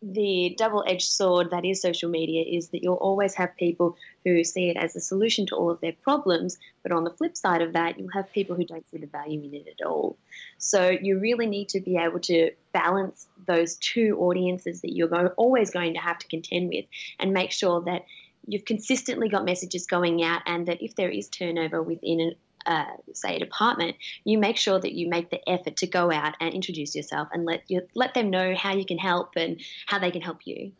the 0.00 0.54
double 0.56 0.84
edged 0.86 1.08
sword 1.08 1.50
that 1.50 1.64
is 1.64 1.82
social 1.82 2.08
media 2.08 2.44
is 2.44 2.68
that 2.68 2.82
you'll 2.84 2.94
always 2.94 3.34
have 3.34 3.56
people 3.56 3.96
who 4.24 4.44
see 4.44 4.70
it 4.70 4.76
as 4.76 4.94
a 4.94 5.00
solution 5.00 5.44
to 5.46 5.56
all 5.56 5.70
of 5.70 5.80
their 5.80 5.94
problems, 6.04 6.56
but 6.84 6.92
on 6.92 7.02
the 7.02 7.10
flip 7.10 7.36
side 7.36 7.62
of 7.62 7.72
that, 7.72 7.98
you'll 7.98 8.12
have 8.12 8.30
people 8.32 8.54
who 8.54 8.64
don't 8.64 8.88
see 8.90 8.98
the 8.98 9.06
value 9.06 9.42
in 9.42 9.54
it 9.54 9.66
at 9.66 9.84
all. 9.84 10.16
So 10.58 10.90
you 10.90 11.18
really 11.18 11.46
need 11.46 11.68
to 11.70 11.80
be 11.80 11.96
able 11.96 12.20
to 12.20 12.52
balance 12.72 13.26
those 13.46 13.74
two 13.76 14.16
audiences 14.20 14.82
that 14.82 14.94
you're 14.94 15.28
always 15.30 15.70
going 15.70 15.94
to 15.94 16.00
have 16.00 16.18
to 16.18 16.28
contend 16.28 16.68
with 16.68 16.84
and 17.18 17.32
make 17.32 17.50
sure 17.50 17.80
that 17.82 18.04
you've 18.46 18.64
consistently 18.64 19.28
got 19.28 19.44
messages 19.44 19.86
going 19.86 20.22
out 20.22 20.42
and 20.46 20.68
that 20.68 20.80
if 20.80 20.94
there 20.94 21.10
is 21.10 21.28
turnover 21.28 21.82
within 21.82 22.34
uh, 22.66 22.84
say 23.12 23.36
a 23.36 23.38
department, 23.38 23.96
you 24.24 24.38
make 24.38 24.56
sure 24.56 24.78
that 24.78 24.92
you 24.92 25.08
make 25.08 25.30
the 25.30 25.48
effort 25.48 25.76
to 25.78 25.86
go 25.86 26.10
out 26.10 26.34
and 26.40 26.54
introduce 26.54 26.94
yourself 26.94 27.28
and 27.32 27.44
let 27.44 27.62
you 27.68 27.82
let 27.94 28.14
them 28.14 28.30
know 28.30 28.54
how 28.54 28.74
you 28.74 28.84
can 28.84 28.98
help 28.98 29.36
and 29.36 29.60
how 29.86 29.98
they 29.98 30.10
can 30.10 30.22
help 30.22 30.46
you. 30.46 30.72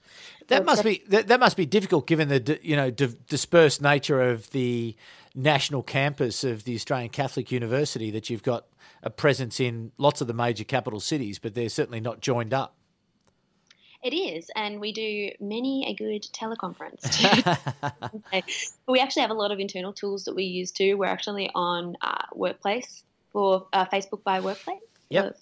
That 0.49 0.59
so 0.59 0.65
must 0.65 0.85
be 0.85 1.03
that, 1.09 1.29
that, 1.29 1.41
must 1.41 1.57
be 1.57 1.67
difficult 1.67 2.07
given 2.07 2.29
the 2.29 2.59
you 2.63 2.77
know 2.77 2.91
di- 2.91 3.15
dispersed 3.29 3.83
nature 3.83 4.21
of 4.21 4.51
the 4.51 4.97
national 5.35 5.83
campus 5.83 6.45
of 6.45 6.65
the 6.65 6.75
Australian 6.75 7.11
Catholic 7.11 7.53
University. 7.53 8.11
That 8.11 8.31
you've 8.31 8.43
got 8.43 8.67
a 9.03 9.11
presence 9.11 9.61
in 9.61 9.93
lots 9.99 10.21
of 10.21 10.27
the 10.27 10.35
major 10.35 10.65
capital 10.65 11.01
cities, 11.01 11.39
but 11.39 11.55
they're 11.55 11.69
certainly 11.69 12.01
not 12.01 12.21
joined 12.21 12.53
up. 12.55 12.78
It 14.03 14.15
is, 14.15 14.49
and 14.55 14.81
we 14.81 14.93
do 14.93 15.31
many 15.41 15.87
a 15.89 15.95
good 15.95 16.23
teleconference. 16.23 17.03
Too. 18.33 18.43
We 18.87 19.01
actually 19.01 19.23
have 19.23 19.31
a 19.31 19.35
lot 19.35 19.51
of 19.51 19.59
internal 19.59 19.93
tools 19.93 20.25
that 20.25 20.37
we 20.37 20.45
use 20.45 20.71
too. 20.71 20.97
We're 20.97 21.07
actually 21.07 21.51
on 21.55 21.97
uh, 22.01 22.23
Workplace 22.33 23.03
for 23.33 23.67
uh, 23.73 23.87
Facebook 23.87 24.23
by 24.23 24.39
Workplace. 24.41 24.81
Yep. 25.11 25.37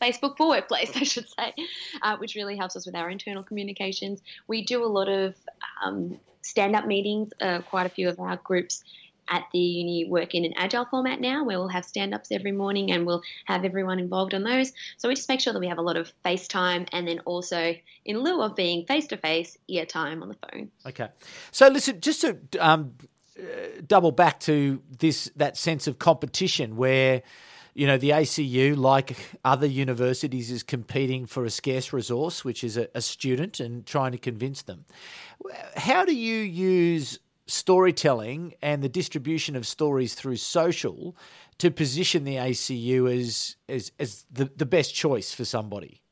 Facebook 0.00 0.36
for 0.36 0.48
Workplace, 0.48 0.92
I 0.96 1.04
should 1.04 1.26
say, 1.28 1.54
uh, 2.02 2.18
which 2.18 2.34
really 2.34 2.56
helps 2.56 2.76
us 2.76 2.84
with 2.84 2.94
our 2.94 3.08
internal 3.08 3.42
communications. 3.42 4.20
We 4.46 4.62
do 4.62 4.84
a 4.84 4.86
lot 4.86 5.08
of 5.08 5.34
um, 5.82 6.18
stand 6.42 6.76
up 6.76 6.86
meetings. 6.86 7.32
Uh, 7.40 7.60
quite 7.62 7.86
a 7.86 7.90
few 7.90 8.08
of 8.08 8.20
our 8.20 8.36
groups 8.36 8.84
at 9.28 9.44
the 9.52 9.58
uni 9.58 10.04
work 10.04 10.34
in 10.34 10.44
an 10.44 10.52
agile 10.56 10.84
format 10.84 11.20
now 11.20 11.44
where 11.44 11.58
we'll 11.58 11.68
have 11.68 11.84
stand 11.84 12.14
ups 12.14 12.30
every 12.30 12.52
morning 12.52 12.90
and 12.90 13.06
we'll 13.06 13.22
have 13.46 13.64
everyone 13.64 13.98
involved 13.98 14.34
on 14.34 14.42
those. 14.42 14.72
So 14.98 15.08
we 15.08 15.14
just 15.14 15.28
make 15.28 15.40
sure 15.40 15.52
that 15.52 15.60
we 15.60 15.68
have 15.68 15.78
a 15.78 15.82
lot 15.82 15.96
of 15.96 16.12
face 16.22 16.48
time 16.48 16.86
and 16.92 17.06
then 17.06 17.20
also, 17.20 17.74
in 18.04 18.18
lieu 18.18 18.42
of 18.42 18.56
being 18.56 18.86
face 18.86 19.06
to 19.08 19.16
face, 19.16 19.56
ear 19.68 19.86
time 19.86 20.22
on 20.22 20.28
the 20.28 20.36
phone. 20.50 20.70
Okay. 20.86 21.08
So 21.50 21.68
listen, 21.68 22.00
just 22.00 22.22
to 22.22 22.38
um, 22.58 22.94
uh, 23.38 23.80
double 23.86 24.12
back 24.12 24.40
to 24.40 24.82
this 24.98 25.30
that 25.36 25.56
sense 25.56 25.86
of 25.86 25.98
competition 25.98 26.76
where 26.76 27.22
you 27.74 27.86
know 27.86 27.96
the 27.96 28.10
ACU, 28.10 28.76
like 28.76 29.16
other 29.44 29.66
universities, 29.66 30.50
is 30.50 30.62
competing 30.62 31.24
for 31.24 31.44
a 31.44 31.50
scarce 31.50 31.92
resource, 31.92 32.44
which 32.44 32.62
is 32.62 32.76
a, 32.76 32.88
a 32.94 33.00
student, 33.00 33.60
and 33.60 33.86
trying 33.86 34.12
to 34.12 34.18
convince 34.18 34.62
them. 34.62 34.84
How 35.76 36.04
do 36.04 36.14
you 36.14 36.36
use 36.36 37.18
storytelling 37.52 38.54
and 38.62 38.82
the 38.82 38.88
distribution 38.88 39.54
of 39.56 39.66
stories 39.66 40.14
through 40.14 40.36
social 40.36 41.16
to 41.58 41.70
position 41.70 42.24
the 42.24 42.36
ACU 42.36 43.12
as 43.12 43.56
as, 43.68 43.92
as 43.98 44.24
the, 44.30 44.50
the 44.56 44.66
best 44.66 44.94
choice 44.94 45.32
for 45.32 45.44
somebody? 45.44 46.02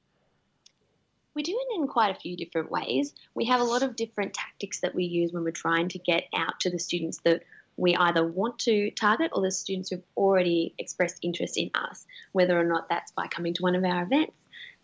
We 1.34 1.42
do 1.42 1.52
it 1.52 1.80
in 1.80 1.86
quite 1.86 2.14
a 2.14 2.20
few 2.20 2.36
different 2.36 2.70
ways. 2.70 3.14
We 3.34 3.46
have 3.46 3.60
a 3.60 3.64
lot 3.64 3.82
of 3.82 3.96
different 3.96 4.34
tactics 4.34 4.80
that 4.80 4.94
we 4.94 5.04
use 5.04 5.32
when 5.32 5.44
we're 5.44 5.52
trying 5.52 5.88
to 5.88 5.98
get 5.98 6.24
out 6.34 6.60
to 6.60 6.70
the 6.70 6.78
students 6.78 7.18
that 7.24 7.44
we 7.76 7.96
either 7.96 8.26
want 8.26 8.58
to 8.60 8.90
target 8.90 9.30
or 9.32 9.40
the 9.40 9.50
students 9.50 9.88
who've 9.88 10.02
already 10.16 10.74
expressed 10.78 11.18
interest 11.22 11.56
in 11.56 11.70
us, 11.74 12.04
whether 12.32 12.58
or 12.60 12.64
not 12.64 12.88
that's 12.88 13.12
by 13.12 13.26
coming 13.26 13.54
to 13.54 13.62
one 13.62 13.74
of 13.74 13.84
our 13.84 14.02
events, 14.02 14.34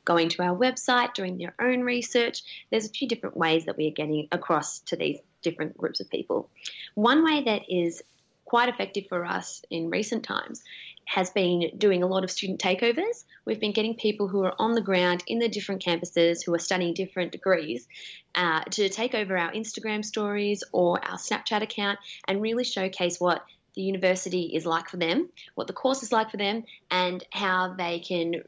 going 0.05 0.31
to 0.31 0.43
our 0.43 0.57
website, 0.57 1.13
doing 1.13 1.37
their 1.37 1.55
own 1.61 1.83
research. 1.83 2.43
There's 2.71 2.87
a 2.87 2.91
few 2.91 3.07
different 3.07 3.37
ways 3.37 3.67
that 3.67 3.77
we 3.77 3.89
are 3.89 3.95
getting 3.95 4.29
across 4.33 4.79
to 4.87 4.97
these 4.97 5.19
different 5.49 5.77
groups 5.77 6.01
of 6.01 6.11
people. 6.11 6.51
One 6.95 7.25
way 7.25 7.45
that 7.45 7.63
is 7.69 8.03
quite 8.45 8.69
effective 8.69 9.05
for 9.09 9.25
us 9.25 9.63
in 9.71 9.91
recent 9.91 10.23
times 10.25 10.63
has 11.05 11.31
been 11.31 11.71
doing 11.79 12.03
a 12.03 12.07
lot 12.07 12.25
of 12.25 12.31
student 12.31 12.61
takeovers. 12.61 13.25
We've 13.45 13.61
been 13.61 13.73
getting 13.73 13.95
people 13.95 14.27
who 14.29 14.45
are 14.45 14.55
on 14.59 14.73
the 14.73 14.81
ground 14.81 15.23
in 15.27 15.39
the 15.39 15.49
different 15.49 15.85
campuses 15.85 16.45
who 16.45 16.53
are 16.55 16.59
studying 16.59 16.95
different 16.95 17.33
degrees 17.33 17.87
uh, 18.35 18.63
to 18.73 18.89
take 18.89 19.15
over 19.15 19.37
our 19.37 19.53
Instagram 19.53 20.05
stories 20.05 20.65
or 20.73 21.05
our 21.05 21.17
Snapchat 21.17 21.63
account 21.63 21.99
and 22.27 22.43
really 22.43 22.65
showcase 22.65 23.21
what 23.21 23.45
the 23.75 23.83
university 23.83 24.53
is 24.55 24.67
like 24.67 24.89
for 24.89 24.97
them, 24.97 25.29
what 25.55 25.67
the 25.67 25.73
course 25.73 26.03
is 26.03 26.11
like 26.11 26.31
for 26.31 26.39
them, 26.39 26.65
and 26.91 27.23
how 27.31 27.75
they 27.77 28.01
can 28.01 28.43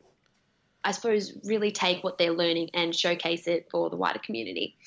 I 0.88 0.92
suppose, 0.92 1.34
really 1.44 1.70
take 1.70 2.02
what 2.02 2.16
they're 2.16 2.32
learning 2.32 2.70
and 2.72 2.96
showcase 2.96 3.46
it 3.46 3.68
for 3.70 3.90
the 3.90 3.96
wider 3.96 4.20
community. 4.20 4.78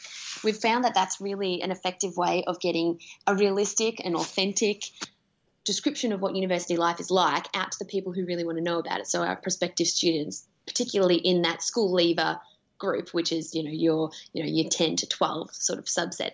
We've 0.43 0.57
found 0.57 0.83
that 0.83 0.95
that's 0.95 1.21
really 1.21 1.61
an 1.61 1.69
effective 1.69 2.17
way 2.17 2.43
of 2.47 2.59
getting 2.59 2.99
a 3.27 3.35
realistic 3.35 4.03
and 4.03 4.15
authentic 4.15 4.81
description 5.63 6.11
of 6.11 6.19
what 6.19 6.35
university 6.35 6.75
life 6.75 6.99
is 6.99 7.11
like 7.11 7.45
out 7.53 7.71
to 7.73 7.77
the 7.77 7.85
people 7.85 8.13
who 8.13 8.25
really 8.25 8.43
want 8.43 8.57
to 8.57 8.63
know 8.63 8.79
about 8.79 8.99
it. 8.99 9.05
So 9.05 9.21
our 9.21 9.35
prospective 9.35 9.85
students, 9.85 10.47
particularly 10.65 11.17
in 11.17 11.43
that 11.43 11.61
school 11.61 11.93
leaver 11.93 12.39
group, 12.79 13.09
which 13.09 13.31
is 13.31 13.53
you 13.53 13.61
know 13.61 13.69
your 13.69 14.09
you 14.33 14.43
know 14.43 14.49
your 14.49 14.71
ten 14.71 14.95
to 14.95 15.07
twelve 15.07 15.53
sort 15.53 15.77
of 15.77 15.85
subset, 15.85 16.31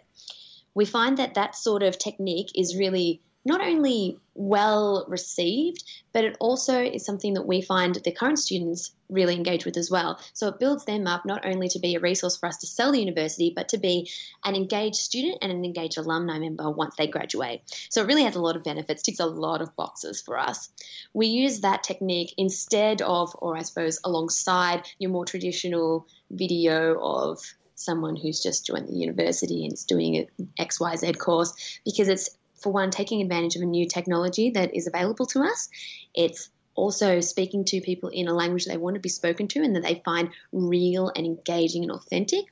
we 0.75 0.85
find 0.85 1.17
that 1.17 1.33
that 1.33 1.57
sort 1.57 1.83
of 1.83 1.99
technique 1.99 2.51
is 2.55 2.77
really 2.77 3.21
not 3.47 3.61
only 3.61 4.19
well 4.35 5.05
received, 5.07 5.81
but 6.11 6.25
it 6.25 6.35
also 6.41 6.83
is 6.83 7.05
something 7.05 7.33
that 7.35 7.47
we 7.47 7.61
find 7.61 7.95
the 7.95 8.11
current 8.11 8.37
students 8.37 8.91
really 9.09 9.35
engage 9.35 9.63
with 9.63 9.77
as 9.77 9.89
well. 9.89 10.19
So 10.33 10.49
it 10.49 10.59
builds 10.59 10.83
them 10.83 11.07
up 11.07 11.25
not 11.25 11.45
only 11.45 11.69
to 11.69 11.79
be 11.79 11.95
a 11.95 12.01
resource 12.01 12.35
for 12.35 12.47
us 12.47 12.57
to 12.57 12.67
sell 12.67 12.91
the 12.91 12.99
university, 12.99 13.53
but 13.55 13.69
to 13.69 13.77
be 13.77 14.11
an 14.43 14.53
engaged 14.53 14.97
student 14.97 15.37
and 15.41 15.49
an 15.49 15.63
engaged 15.63 15.97
alumni 15.97 16.39
member 16.39 16.69
once 16.69 16.95
they 16.97 17.07
graduate. 17.07 17.61
So 17.89 18.01
it 18.01 18.07
really 18.07 18.23
has 18.23 18.35
a 18.35 18.41
lot 18.41 18.57
of 18.57 18.65
benefits, 18.65 19.01
ticks 19.01 19.21
a 19.21 19.25
lot 19.25 19.61
of 19.61 19.73
boxes 19.77 20.21
for 20.21 20.37
us. 20.37 20.69
We 21.13 21.27
use 21.27 21.61
that 21.61 21.83
technique 21.83 22.33
instead 22.37 23.01
of, 23.01 23.33
or 23.39 23.55
I 23.55 23.61
suppose 23.61 23.97
alongside 24.03 24.85
your 24.99 25.11
more 25.11 25.25
traditional 25.25 26.05
video 26.29 26.99
of 27.01 27.39
someone 27.75 28.17
who's 28.17 28.43
just 28.43 28.65
joined 28.65 28.89
the 28.89 28.97
university 28.97 29.63
and 29.63 29.71
is 29.71 29.85
doing 29.85 30.17
an 30.17 30.49
XYZ 30.59 31.17
course 31.17 31.79
because 31.85 32.09
it's 32.09 32.29
for 32.57 32.71
one, 32.71 32.91
taking 32.91 33.21
advantage 33.21 33.55
of 33.55 33.61
a 33.61 33.65
new 33.65 33.87
technology 33.87 34.51
that 34.51 34.75
is 34.75 34.87
available 34.87 35.25
to 35.27 35.41
us. 35.41 35.69
It's 36.13 36.49
also 36.75 37.19
speaking 37.21 37.65
to 37.65 37.81
people 37.81 38.09
in 38.09 38.27
a 38.27 38.33
language 38.33 38.65
they 38.65 38.77
want 38.77 38.95
to 38.95 38.99
be 38.99 39.09
spoken 39.09 39.47
to 39.49 39.61
and 39.61 39.75
that 39.75 39.83
they 39.83 40.01
find 40.05 40.29
real 40.51 41.11
and 41.15 41.25
engaging 41.25 41.83
and 41.83 41.91
authentic. 41.91 42.45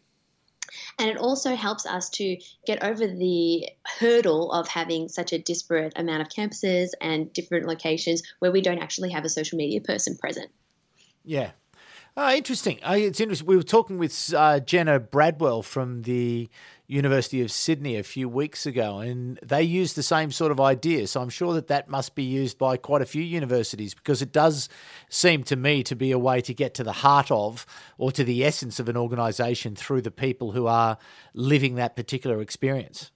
And 0.97 1.09
it 1.09 1.17
also 1.17 1.55
helps 1.55 1.85
us 1.85 2.09
to 2.11 2.37
get 2.65 2.83
over 2.83 3.05
the 3.07 3.69
hurdle 3.99 4.51
of 4.51 4.67
having 4.67 5.09
such 5.09 5.31
a 5.31 5.37
disparate 5.37 5.93
amount 5.95 6.21
of 6.21 6.29
campuses 6.29 6.89
and 6.99 7.31
different 7.33 7.67
locations 7.67 8.23
where 8.39 8.51
we 8.51 8.61
don't 8.61 8.79
actually 8.79 9.11
have 9.11 9.25
a 9.25 9.29
social 9.29 9.57
media 9.57 9.81
person 9.81 10.17
present. 10.17 10.49
Yeah. 11.23 11.51
Oh, 12.17 12.33
interesting. 12.33 12.79
It's 12.83 13.19
interesting. 13.19 13.45
We 13.45 13.57
were 13.57 13.63
talking 13.63 13.97
with 13.97 14.33
uh, 14.35 14.61
Jenna 14.61 15.01
Bradwell 15.01 15.63
from 15.63 16.03
the 16.03 16.49
University 16.87 17.41
of 17.41 17.51
Sydney 17.51 17.97
a 17.97 18.03
few 18.03 18.29
weeks 18.29 18.65
ago, 18.65 18.99
and 18.99 19.39
they 19.43 19.63
used 19.63 19.95
the 19.95 20.03
same 20.03 20.31
sort 20.31 20.51
of 20.51 20.59
idea. 20.59 21.07
So 21.07 21.21
I'm 21.21 21.29
sure 21.29 21.53
that 21.53 21.67
that 21.67 21.89
must 21.89 22.13
be 22.13 22.23
used 22.23 22.57
by 22.57 22.77
quite 22.77 23.01
a 23.01 23.05
few 23.05 23.23
universities 23.23 23.93
because 23.95 24.21
it 24.21 24.31
does 24.31 24.69
seem 25.09 25.43
to 25.45 25.55
me 25.55 25.81
to 25.83 25.95
be 25.95 26.11
a 26.11 26.19
way 26.19 26.41
to 26.41 26.53
get 26.53 26.75
to 26.75 26.83
the 26.83 26.91
heart 26.91 27.31
of 27.31 27.65
or 27.97 28.11
to 28.11 28.23
the 28.23 28.45
essence 28.45 28.79
of 28.79 28.87
an 28.87 28.97
organisation 28.97 29.75
through 29.75 30.01
the 30.01 30.11
people 30.11 30.51
who 30.51 30.67
are 30.67 30.97
living 31.33 31.75
that 31.75 31.95
particular 31.95 32.39
experience. 32.41 33.11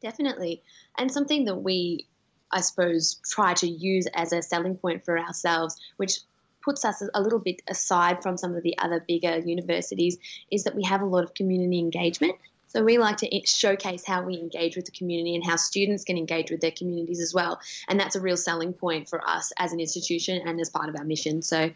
Definitely. 0.00 0.62
And 0.96 1.10
something 1.10 1.44
that 1.44 1.56
we, 1.56 2.06
I 2.50 2.60
suppose, 2.60 3.20
try 3.28 3.54
to 3.54 3.66
use 3.66 4.06
as 4.14 4.32
a 4.32 4.42
selling 4.42 4.76
point 4.76 5.04
for 5.04 5.18
ourselves, 5.18 5.76
which 5.96 6.20
puts 6.64 6.84
us 6.84 7.02
a 7.12 7.20
little 7.20 7.38
bit 7.38 7.60
aside 7.68 8.22
from 8.22 8.38
some 8.38 8.54
of 8.54 8.62
the 8.62 8.76
other 8.78 9.04
bigger 9.06 9.38
universities 9.38 10.16
is 10.50 10.64
that 10.64 10.74
we 10.74 10.82
have 10.84 11.02
a 11.02 11.06
lot 11.06 11.22
of 11.22 11.34
community 11.34 11.78
engagement. 11.78 12.36
So 12.74 12.82
we 12.82 12.98
like 12.98 13.18
to 13.18 13.40
showcase 13.46 14.04
how 14.04 14.22
we 14.22 14.36
engage 14.36 14.74
with 14.74 14.86
the 14.86 14.90
community 14.90 15.36
and 15.36 15.46
how 15.46 15.54
students 15.54 16.02
can 16.02 16.18
engage 16.18 16.50
with 16.50 16.60
their 16.60 16.72
communities 16.72 17.20
as 17.20 17.32
well. 17.32 17.60
And 17.86 18.00
that's 18.00 18.16
a 18.16 18.20
real 18.20 18.36
selling 18.36 18.72
point 18.72 19.08
for 19.08 19.26
us 19.28 19.52
as 19.58 19.72
an 19.72 19.78
institution 19.78 20.42
and 20.44 20.60
as 20.60 20.70
part 20.70 20.88
of 20.88 20.96
our 20.96 21.04
mission. 21.04 21.40
So, 21.40 21.70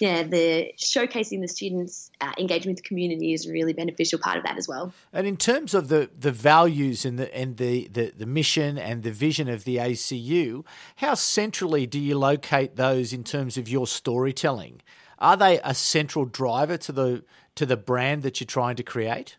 yeah, 0.00 0.22
the 0.22 0.72
showcasing 0.78 1.40
the 1.40 1.48
students' 1.48 2.12
uh, 2.20 2.30
engagement 2.38 2.76
with 2.76 2.84
the 2.84 2.88
community 2.88 3.32
is 3.32 3.46
a 3.46 3.52
really 3.52 3.72
beneficial 3.72 4.20
part 4.20 4.36
of 4.36 4.44
that 4.44 4.56
as 4.56 4.68
well. 4.68 4.94
And 5.12 5.26
in 5.26 5.36
terms 5.36 5.74
of 5.74 5.88
the, 5.88 6.08
the 6.16 6.30
values 6.30 7.04
and 7.04 7.18
the 7.18 7.34
and 7.36 7.56
the, 7.56 7.88
the, 7.88 8.12
the 8.16 8.26
mission 8.26 8.78
and 8.78 9.02
the 9.02 9.10
vision 9.10 9.48
of 9.48 9.64
the 9.64 9.78
ACU, 9.78 10.64
how 10.96 11.14
centrally 11.14 11.84
do 11.84 11.98
you 11.98 12.16
locate 12.16 12.76
those 12.76 13.12
in 13.12 13.24
terms 13.24 13.58
of 13.58 13.68
your 13.68 13.88
storytelling? 13.88 14.82
Are 15.18 15.36
they 15.36 15.58
a 15.64 15.74
central 15.74 16.26
driver 16.26 16.76
to 16.76 16.92
the 16.92 17.24
to 17.56 17.66
the 17.66 17.76
brand 17.76 18.22
that 18.22 18.40
you're 18.40 18.46
trying 18.46 18.76
to 18.76 18.84
create? 18.84 19.36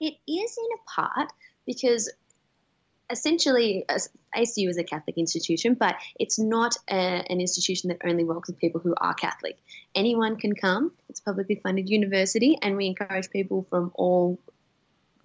It 0.00 0.14
is 0.26 0.58
in 0.58 0.78
a 0.78 0.90
part 0.90 1.32
because 1.66 2.10
essentially 3.10 3.84
ACU 4.36 4.68
is 4.68 4.78
a 4.78 4.84
Catholic 4.84 5.18
institution, 5.18 5.74
but 5.74 5.96
it's 6.18 6.38
not 6.38 6.76
a, 6.90 6.94
an 6.94 7.40
institution 7.40 7.88
that 7.88 7.98
only 8.04 8.24
welcomes 8.24 8.58
people 8.58 8.80
who 8.80 8.94
are 8.98 9.14
Catholic. 9.14 9.58
Anyone 9.94 10.36
can 10.36 10.54
come. 10.54 10.92
It's 11.08 11.20
a 11.20 11.22
publicly 11.22 11.60
funded 11.62 11.88
university, 11.88 12.58
and 12.60 12.76
we 12.76 12.86
encourage 12.86 13.30
people 13.30 13.66
from 13.70 13.92
all 13.94 14.38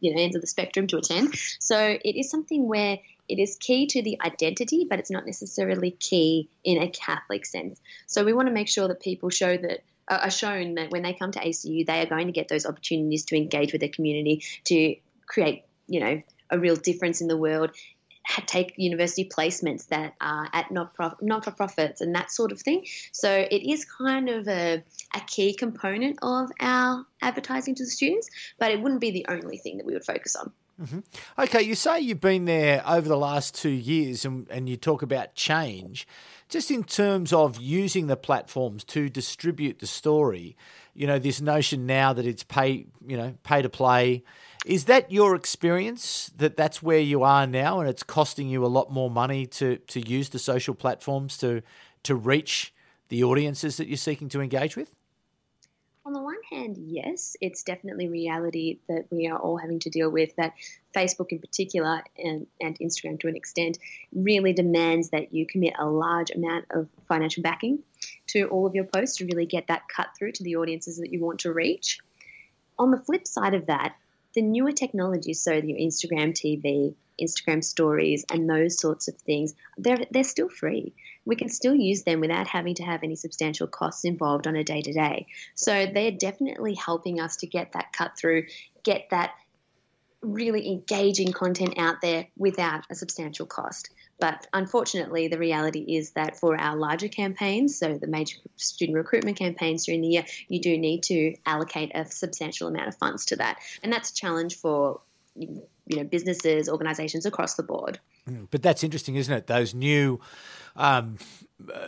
you 0.02 0.14
know 0.14 0.22
ends 0.22 0.36
of 0.36 0.42
the 0.42 0.48
spectrum 0.48 0.88
to 0.88 0.98
attend. 0.98 1.36
So 1.60 1.78
it 1.78 2.16
is 2.16 2.30
something 2.30 2.68
where 2.68 3.00
it 3.28 3.40
is 3.40 3.58
key 3.58 3.88
to 3.88 4.02
the 4.02 4.20
identity, 4.22 4.88
but 4.90 5.00
it's 5.00 5.12
not 5.12 5.26
necessarily 5.26 5.92
key 5.92 6.50
in 6.64 6.82
a 6.82 6.90
Catholic 6.90 7.46
sense. 7.46 7.80
So 8.08 8.24
we 8.24 8.34
want 8.34 8.48
to 8.48 8.54
make 8.54 8.68
sure 8.68 8.88
that 8.88 9.02
people 9.02 9.30
show 9.30 9.56
that 9.56 9.82
are 10.18 10.32
shown 10.32 10.75
that 10.75 10.92
when 10.92 11.04
they 11.04 11.13
come 11.13 11.32
to 11.32 11.39
ACU, 11.39 11.86
they 11.86 12.01
are 12.01 12.06
going 12.06 12.28
to 12.28 12.34
get 12.34 12.48
those 12.48 12.66
opportunities 12.66 13.25
to 13.25 13.38
engage 13.38 13.72
with 13.72 13.82
their 13.82 13.89
community, 13.89 14.44
to 14.66 14.96
create, 15.28 15.63
you 15.88 16.00
know, 16.00 16.22
a 16.50 16.60
real 16.60 16.75
difference 16.75 17.22
in 17.22 17.28
the 17.28 17.38
world, 17.38 17.72
take 18.46 18.74
university 18.78 19.28
placements 19.28 19.88
that 19.88 20.13
are 20.22 20.48
at 20.54 20.72
not 20.72 20.96
for 20.96 21.51
profits 21.51 22.01
and 22.01 22.16
that 22.16 22.32
sort 22.32 22.51
of 22.51 22.62
thing. 22.62 22.86
So 23.12 23.32
it 23.32 23.70
is 23.70 23.86
kind 23.86 24.30
of 24.30 24.48
a, 24.48 24.84
a 25.16 25.20
key 25.22 25.53
component 25.53 26.20
of 26.22 26.51
our 26.60 27.05
advertising 27.22 27.75
to 27.75 27.83
the 27.83 27.90
students, 27.90 28.29
but 28.60 28.72
it 28.72 28.81
wouldn't 28.81 29.01
be 29.01 29.12
the 29.12 29.25
only 29.29 29.57
thing 29.57 29.77
that 29.77 29.86
we 29.86 29.94
would 29.94 30.05
focus 30.05 30.36
on. 30.36 30.51
Mm-hmm. 30.81 31.00
Okay, 31.42 31.61
you 31.61 31.75
say 31.75 32.00
you've 32.00 32.22
been 32.22 32.46
there 32.46 32.81
over 32.87 33.07
the 33.07 33.18
last 33.18 33.53
two 33.53 33.70
years 33.70 34.24
and, 34.24 34.48
and 34.50 34.70
you 34.70 34.77
talk 34.77 35.01
about 35.01 35.35
change. 35.35 36.07
Just 36.48 36.72
in 36.72 36.83
terms 36.83 37.33
of 37.33 37.59
using 37.59 38.07
the 38.07 38.15
platforms 38.15 38.83
to 38.85 39.09
distribute 39.09 39.79
the 39.79 39.87
story, 39.87 40.55
you 40.94 41.05
know, 41.05 41.20
this 41.20 41.42
notion 41.42 41.85
now 41.85 42.13
that 42.13 42.25
it's 42.25 42.44
pay, 42.44 42.85
you 43.05 43.18
know, 43.18 43.35
pay 43.44 43.61
to 43.61 43.70
play, 43.70 44.24
is 44.65 44.85
that 44.85 45.11
your 45.11 45.35
experience 45.35 46.31
that 46.37 46.55
that's 46.55 46.81
where 46.81 47.00
you 47.00 47.24
are 47.24 47.46
now 47.46 47.79
and 47.79 47.89
it's 47.89 48.03
costing 48.03 48.50
you 48.50 48.65
a 48.65 48.68
lot 48.68 48.92
more 48.92 49.09
money 49.09 49.46
to, 49.46 49.77
to 49.77 50.00
use 50.00 50.29
the 50.29 50.39
social 50.39 50.74
platforms 50.74 51.37
to, 51.37 51.61
to 52.03 52.15
reach 52.15 52.74
the 53.09 53.24
audiences 53.24 53.77
that 53.77 53.87
you're 53.87 53.98
seeking 53.98 54.29
to 54.29 54.42
engage 54.42 54.75
with? 54.75 54.96
On 56.05 56.14
the 56.14 56.22
one 56.22 56.42
hand, 56.50 56.77
yes, 56.77 57.35
it's 57.42 57.64
definitely 57.64 58.07
reality 58.07 58.79
that 58.88 59.05
we 59.12 59.27
are 59.27 59.38
all 59.38 59.57
having 59.57 59.79
to 59.79 59.90
deal 59.90 60.09
with. 60.09 60.35
That 60.38 60.53
Facebook, 60.96 61.31
in 61.31 61.40
particular, 61.40 62.03
and, 62.18 62.48
and 62.62 62.79
Instagram 62.79 63.20
to 63.20 63.27
an 63.27 63.35
extent, 63.35 63.77
really 64.14 64.53
demands 64.53 65.09
that 65.09 65.33
you 65.33 65.46
commit 65.46 65.74
a 65.77 65.85
large 65.85 66.31
amount 66.31 66.66
of 66.72 66.88
financial 67.07 67.44
backing 67.44 67.79
to 68.27 68.46
all 68.46 68.66
of 68.66 68.75
your 68.75 68.85
posts 68.85 69.18
to 69.18 69.25
really 69.25 69.46
get 69.46 69.68
that 69.68 69.90
cut 69.90 70.07
through 70.18 70.31
to 70.33 70.44
the 70.44 70.55
audiences 70.55 70.98
that 70.98 71.12
you 71.12 71.20
want 71.20 71.40
to 71.42 71.51
reach. 71.51 72.00
On 72.77 72.92
the 72.92 72.98
flip 72.98 73.27
side 73.27 73.53
of 73.53 73.66
that, 73.66 73.96
the 74.33 74.42
newer 74.42 74.72
technologies, 74.72 75.42
so 75.42 75.51
your 75.53 75.77
Instagram 75.77 76.31
TV, 76.33 76.96
Instagram 77.22 77.62
stories, 77.64 78.25
and 78.31 78.50
those 78.50 78.79
sorts 78.79 79.09
of 79.09 79.16
things, 79.18 79.53
they're, 79.77 80.05
they're 80.12 80.24
still 80.24 80.50
free. 80.50 80.94
We 81.29 81.35
can 81.35 81.50
still 81.50 81.75
use 81.75 82.01
them 82.01 82.22
without 82.22 82.48
having 82.48 82.74
to 82.75 82.83
have 82.83 83.03
any 83.03 83.15
substantial 83.15 83.68
costs 83.68 84.03
involved 84.03 84.48
on 84.48 84.55
a 84.55 84.63
day 84.63 84.81
to 84.81 84.92
day. 84.92 85.27
So 85.53 85.85
they're 85.85 86.09
definitely 86.09 86.74
helping 86.74 87.20
us 87.20 87.37
to 87.37 87.48
get 87.48 87.74
that 87.74 87.94
cut 87.94 88.18
through, 88.18 88.48
get 88.83 89.11
that 89.11 89.35
really 90.24 90.68
engaging 90.68 91.31
content 91.31 91.75
out 91.77 92.01
there 92.01 92.25
without 92.35 92.85
a 92.89 92.96
substantial 92.96 93.46
cost. 93.46 93.92
But 94.20 94.48
unfortunately, 94.53 95.27
the 95.27 95.37
reality 95.37 95.98
is 95.98 96.13
that 96.13 96.39
for 96.39 96.59
our 96.59 96.75
larger 96.75 97.09
campaigns, 97.09 97.77
so 97.77 98.00
the 98.00 98.07
major 98.07 98.37
student 98.55 98.98
recruitment 98.98 99.37
campaigns 99.37 99.85
during 99.85 100.01
the 100.01 100.07
year, 100.07 100.25
you 100.48 100.59
do 100.59 100.79
need 100.79 101.03
to 101.03 101.35
allocate 101.46 101.92
a 101.94 102.05
substantial 102.05 102.68
amount 102.68 102.87
of 102.87 102.98
funds 102.98 103.25
to 103.25 103.35
that. 103.35 103.59
And 103.83 103.94
that's 103.94 104.09
a 104.09 104.15
challenge 104.15 104.57
for 104.57 105.01
you 105.40 105.98
know 105.98 106.04
businesses, 106.04 106.70
organisations 106.70 107.25
across 107.25 107.56
the 107.56 107.64
board. 107.64 108.00
Mm, 108.30 108.48
but 108.52 108.62
that's 108.62 108.84
interesting, 108.84 109.16
isn't 109.16 109.34
it? 109.34 109.48
Those 109.48 109.74
new 109.74 110.20
um, 110.75 111.18
uh, 111.74 111.88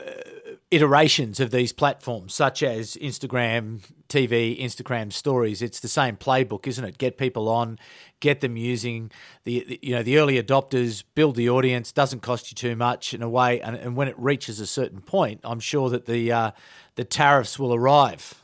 iterations 0.72 1.40
of 1.40 1.52
these 1.52 1.72
platforms, 1.72 2.34
such 2.34 2.64
as 2.64 2.96
Instagram 2.98 3.82
TV, 4.10 4.60
Instagram 4.60 5.14
Stories. 5.14 5.62
It's 5.62 5.80
the 5.80 5.88
same 5.88 6.18
playbook, 6.18 6.68
isn't 6.68 6.84
it? 6.84 6.98
Get 6.98 7.18
people 7.18 7.48
on, 7.48 7.78
get 8.20 8.42
them 8.42 8.58
using 8.58 9.12
the, 9.44 9.64
the 9.68 9.80
you 9.82 9.94
know 9.94 10.04
the 10.04 10.18
early 10.18 10.42
adopters, 10.42 11.04
build 11.16 11.36
the 11.36 11.50
audience. 11.50 11.92
Doesn't 11.92 12.22
cost 12.22 12.52
you 12.52 12.56
too 12.56 12.76
much 12.76 13.14
in 13.14 13.22
a 13.22 13.30
way, 13.30 13.62
and, 13.62 13.76
and 13.76 13.96
when 13.96 14.08
it 14.08 14.18
reaches 14.18 14.60
a 14.60 14.68
certain 14.68 15.02
point, 15.02 15.42
I'm 15.44 15.60
sure 15.60 15.90
that 15.90 16.06
the 16.06 16.32
uh, 16.32 16.52
the 16.96 17.04
tariffs 17.04 17.60
will 17.60 17.74
arrive. 17.74 18.36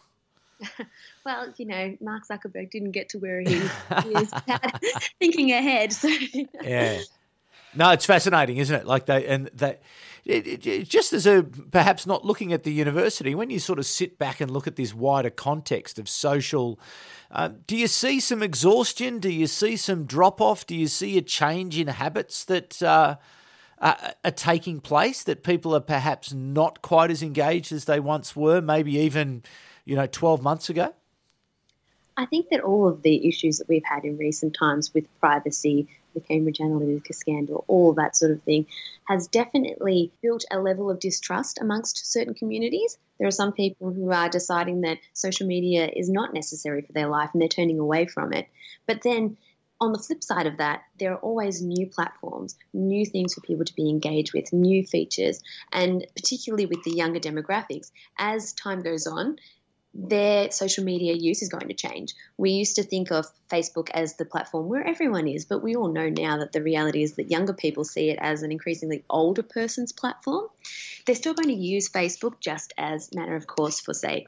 well, 1.27 1.53
you 1.57 1.65
know, 1.65 1.97
Mark 1.99 2.25
Zuckerberg 2.25 2.71
didn't 2.71 2.91
get 2.91 3.09
to 3.09 3.17
where 3.17 3.41
he, 3.41 3.55
is 4.15 4.33
thinking 5.19 5.51
ahead. 5.51 5.91
So. 5.91 6.07
yeah. 6.63 7.01
No, 7.75 7.91
it's 7.91 8.05
fascinating, 8.05 8.57
isn't 8.57 8.73
it? 8.73 8.87
Like 8.87 9.07
they 9.07 9.27
and 9.27 9.47
that, 9.55 9.81
it, 10.23 10.65
it, 10.65 10.87
just 10.87 11.11
as 11.11 11.27
a 11.27 11.43
perhaps 11.43 12.07
not 12.07 12.23
looking 12.23 12.53
at 12.53 12.63
the 12.63 12.71
university, 12.71 13.35
when 13.35 13.49
you 13.49 13.59
sort 13.59 13.77
of 13.77 13.85
sit 13.85 14.17
back 14.17 14.39
and 14.39 14.49
look 14.49 14.67
at 14.67 14.77
this 14.77 14.93
wider 14.93 15.29
context 15.29 15.99
of 15.99 16.07
social, 16.07 16.79
uh, 17.29 17.49
do 17.67 17.75
you 17.75 17.87
see 17.87 18.21
some 18.21 18.41
exhaustion? 18.41 19.19
Do 19.19 19.29
you 19.29 19.47
see 19.47 19.75
some 19.75 20.05
drop 20.05 20.39
off? 20.39 20.65
Do 20.65 20.75
you 20.75 20.87
see 20.87 21.17
a 21.17 21.21
change 21.21 21.77
in 21.77 21.87
habits 21.87 22.45
that 22.45 22.81
uh, 22.81 23.17
are, 23.79 23.97
are 24.23 24.31
taking 24.31 24.79
place? 24.79 25.23
That 25.23 25.43
people 25.43 25.75
are 25.75 25.81
perhaps 25.81 26.31
not 26.33 26.81
quite 26.81 27.11
as 27.11 27.21
engaged 27.21 27.73
as 27.73 27.83
they 27.83 27.99
once 27.99 28.33
were, 28.33 28.61
maybe 28.61 28.97
even 28.97 29.43
you 29.83 29.97
know 29.97 30.07
twelve 30.07 30.41
months 30.41 30.69
ago. 30.69 30.93
I 32.17 32.25
think 32.25 32.49
that 32.49 32.61
all 32.61 32.87
of 32.87 33.03
the 33.03 33.27
issues 33.27 33.59
that 33.59 33.67
we've 33.67 33.85
had 33.85 34.03
in 34.03 34.17
recent 34.17 34.55
times 34.55 34.91
with 34.91 35.05
privacy, 35.19 35.87
the 36.15 36.19
Cambridge 36.19 36.57
Analytica 36.57 37.13
scandal, 37.13 37.63
all 37.67 37.93
that 37.93 38.17
sort 38.17 38.31
of 38.31 38.41
thing, 38.41 38.65
has 39.07 39.27
definitely 39.27 40.11
built 40.23 40.43
a 40.49 40.59
level 40.59 40.89
of 40.89 40.99
distrust 40.99 41.59
amongst 41.61 42.11
certain 42.11 42.33
communities. 42.33 42.97
There 43.19 43.27
are 43.27 43.31
some 43.31 43.53
people 43.53 43.93
who 43.93 44.11
are 44.11 44.29
deciding 44.29 44.81
that 44.81 44.97
social 45.13 45.45
media 45.45 45.87
is 45.95 46.09
not 46.09 46.33
necessary 46.33 46.81
for 46.81 46.91
their 46.91 47.07
life 47.07 47.29
and 47.33 47.41
they're 47.41 47.47
turning 47.47 47.77
away 47.77 48.07
from 48.07 48.33
it. 48.33 48.47
But 48.87 49.03
then 49.03 49.37
on 49.79 49.93
the 49.93 49.99
flip 49.99 50.23
side 50.23 50.47
of 50.47 50.57
that, 50.57 50.81
there 50.97 51.13
are 51.13 51.19
always 51.19 51.61
new 51.61 51.85
platforms, 51.85 52.57
new 52.73 53.05
things 53.05 53.35
for 53.35 53.41
people 53.41 53.65
to 53.65 53.75
be 53.75 53.89
engaged 53.89 54.33
with, 54.33 54.51
new 54.51 54.83
features, 54.83 55.39
and 55.71 56.03
particularly 56.15 56.65
with 56.65 56.83
the 56.83 56.95
younger 56.95 57.19
demographics. 57.19 57.91
As 58.17 58.53
time 58.53 58.81
goes 58.81 59.05
on, 59.05 59.37
their 59.93 60.51
social 60.51 60.83
media 60.83 61.13
use 61.13 61.41
is 61.41 61.49
going 61.49 61.67
to 61.67 61.73
change. 61.73 62.13
We 62.37 62.51
used 62.51 62.75
to 62.75 62.83
think 62.83 63.11
of 63.11 63.25
Facebook 63.49 63.89
as 63.91 64.15
the 64.15 64.25
platform 64.25 64.67
where 64.67 64.85
everyone 64.85 65.27
is, 65.27 65.45
but 65.45 65.63
we 65.63 65.75
all 65.75 65.91
know 65.91 66.09
now 66.09 66.37
that 66.37 66.51
the 66.51 66.61
reality 66.61 67.03
is 67.03 67.15
that 67.15 67.31
younger 67.31 67.53
people 67.53 67.83
see 67.83 68.09
it 68.09 68.19
as 68.21 68.43
an 68.43 68.51
increasingly 68.51 69.03
older 69.09 69.43
person's 69.43 69.91
platform. 69.91 70.47
They're 71.05 71.15
still 71.15 71.33
going 71.33 71.49
to 71.49 71.61
use 71.61 71.89
Facebook 71.89 72.39
just 72.39 72.73
as 72.77 73.13
matter 73.13 73.35
of 73.35 73.47
course 73.47 73.79
for 73.79 73.93
say 73.93 74.27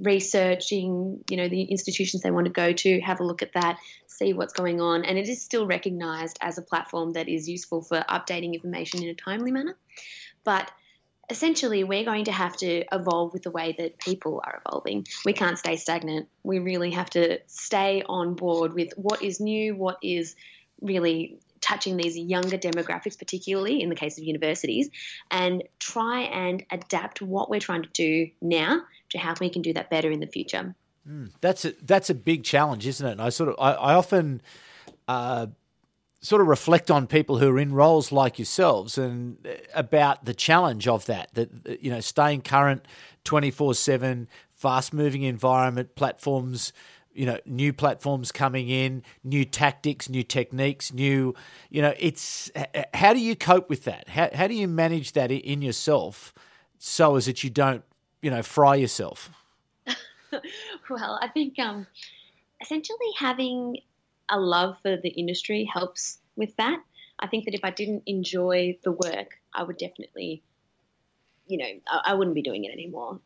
researching, 0.00 1.24
you 1.30 1.36
know, 1.36 1.48
the 1.48 1.62
institutions 1.62 2.22
they 2.22 2.30
want 2.30 2.46
to 2.46 2.52
go 2.52 2.72
to, 2.72 3.00
have 3.00 3.20
a 3.20 3.24
look 3.24 3.42
at 3.42 3.52
that, 3.54 3.78
see 4.06 4.32
what's 4.32 4.52
going 4.52 4.80
on, 4.80 5.04
and 5.04 5.18
it 5.18 5.28
is 5.28 5.42
still 5.42 5.66
recognized 5.66 6.38
as 6.40 6.58
a 6.58 6.62
platform 6.62 7.12
that 7.12 7.28
is 7.28 7.48
useful 7.48 7.82
for 7.82 8.04
updating 8.08 8.54
information 8.54 9.02
in 9.02 9.08
a 9.08 9.14
timely 9.14 9.50
manner. 9.50 9.76
But 10.44 10.70
essentially 11.28 11.84
we're 11.84 12.04
going 12.04 12.24
to 12.24 12.32
have 12.32 12.56
to 12.56 12.84
evolve 12.92 13.32
with 13.32 13.42
the 13.42 13.50
way 13.50 13.74
that 13.78 13.98
people 13.98 14.42
are 14.44 14.62
evolving. 14.64 15.06
We 15.24 15.32
can't 15.32 15.58
stay 15.58 15.76
stagnant. 15.76 16.28
We 16.42 16.58
really 16.58 16.92
have 16.92 17.10
to 17.10 17.40
stay 17.46 18.02
on 18.08 18.34
board 18.34 18.74
with 18.74 18.92
what 18.96 19.22
is 19.22 19.40
new, 19.40 19.74
what 19.74 19.98
is 20.02 20.36
really 20.80 21.38
touching 21.60 21.96
these 21.96 22.16
younger 22.16 22.58
demographics, 22.58 23.18
particularly 23.18 23.82
in 23.82 23.88
the 23.88 23.94
case 23.94 24.18
of 24.18 24.24
universities, 24.24 24.88
and 25.30 25.64
try 25.80 26.20
and 26.22 26.64
adapt 26.70 27.20
what 27.22 27.50
we're 27.50 27.60
trying 27.60 27.82
to 27.82 27.90
do 27.92 28.30
now 28.40 28.82
to 29.10 29.18
how 29.18 29.34
we 29.40 29.50
can 29.50 29.62
do 29.62 29.72
that 29.72 29.90
better 29.90 30.10
in 30.10 30.20
the 30.20 30.26
future. 30.26 30.74
Mm, 31.08 31.30
that's 31.40 31.64
a 31.64 31.72
that's 31.82 32.10
a 32.10 32.14
big 32.14 32.44
challenge, 32.44 32.86
isn't 32.86 33.06
it? 33.06 33.12
And 33.12 33.22
I 33.22 33.30
sort 33.30 33.48
of 33.48 33.56
I, 33.58 33.72
I 33.72 33.94
often 33.94 34.42
uh, 35.08 35.46
sort 36.26 36.42
of 36.42 36.48
reflect 36.48 36.90
on 36.90 37.06
people 37.06 37.38
who 37.38 37.48
are 37.48 37.58
in 37.58 37.72
roles 37.72 38.10
like 38.10 38.36
yourselves 38.36 38.98
and 38.98 39.38
uh, 39.46 39.52
about 39.74 40.24
the 40.24 40.34
challenge 40.34 40.88
of 40.88 41.06
that 41.06 41.32
that 41.34 41.80
you 41.80 41.88
know 41.88 42.00
staying 42.00 42.42
current 42.42 42.84
24/7 43.24 44.26
fast 44.52 44.92
moving 44.92 45.22
environment 45.22 45.94
platforms 45.94 46.72
you 47.14 47.24
know 47.26 47.38
new 47.46 47.72
platforms 47.72 48.32
coming 48.32 48.68
in 48.68 49.04
new 49.22 49.44
tactics 49.44 50.08
new 50.08 50.24
techniques 50.24 50.92
new 50.92 51.32
you 51.70 51.80
know 51.80 51.94
it's 51.96 52.50
how 52.92 53.12
do 53.12 53.20
you 53.20 53.36
cope 53.36 53.70
with 53.70 53.84
that? 53.84 54.08
How, 54.08 54.28
how 54.34 54.48
do 54.48 54.54
you 54.54 54.66
manage 54.66 55.12
that 55.12 55.30
in 55.30 55.62
yourself 55.62 56.34
so 56.76 57.14
as 57.14 57.26
that 57.26 57.44
you 57.44 57.50
don't 57.50 57.84
you 58.20 58.30
know 58.30 58.42
fry 58.42 58.74
yourself? 58.74 59.30
Well 60.90 61.18
i 61.22 61.28
think 61.28 61.58
um 61.58 61.86
essentially 62.60 63.12
having 63.16 63.78
a 64.28 64.38
love 64.38 64.76
for 64.82 64.96
the 64.96 65.08
industry 65.08 65.68
helps 65.72 66.18
with 66.36 66.54
that. 66.56 66.80
I 67.18 67.26
think 67.26 67.46
that 67.46 67.54
if 67.54 67.64
I 67.64 67.70
didn't 67.70 68.02
enjoy 68.06 68.78
the 68.82 68.92
work, 68.92 69.38
I 69.52 69.62
would 69.62 69.78
definitely, 69.78 70.42
you 71.46 71.56
know, 71.58 71.80
I, 71.88 72.12
I 72.12 72.14
wouldn't 72.14 72.34
be 72.34 72.42
doing 72.42 72.64
it 72.64 72.72
anymore. 72.72 73.20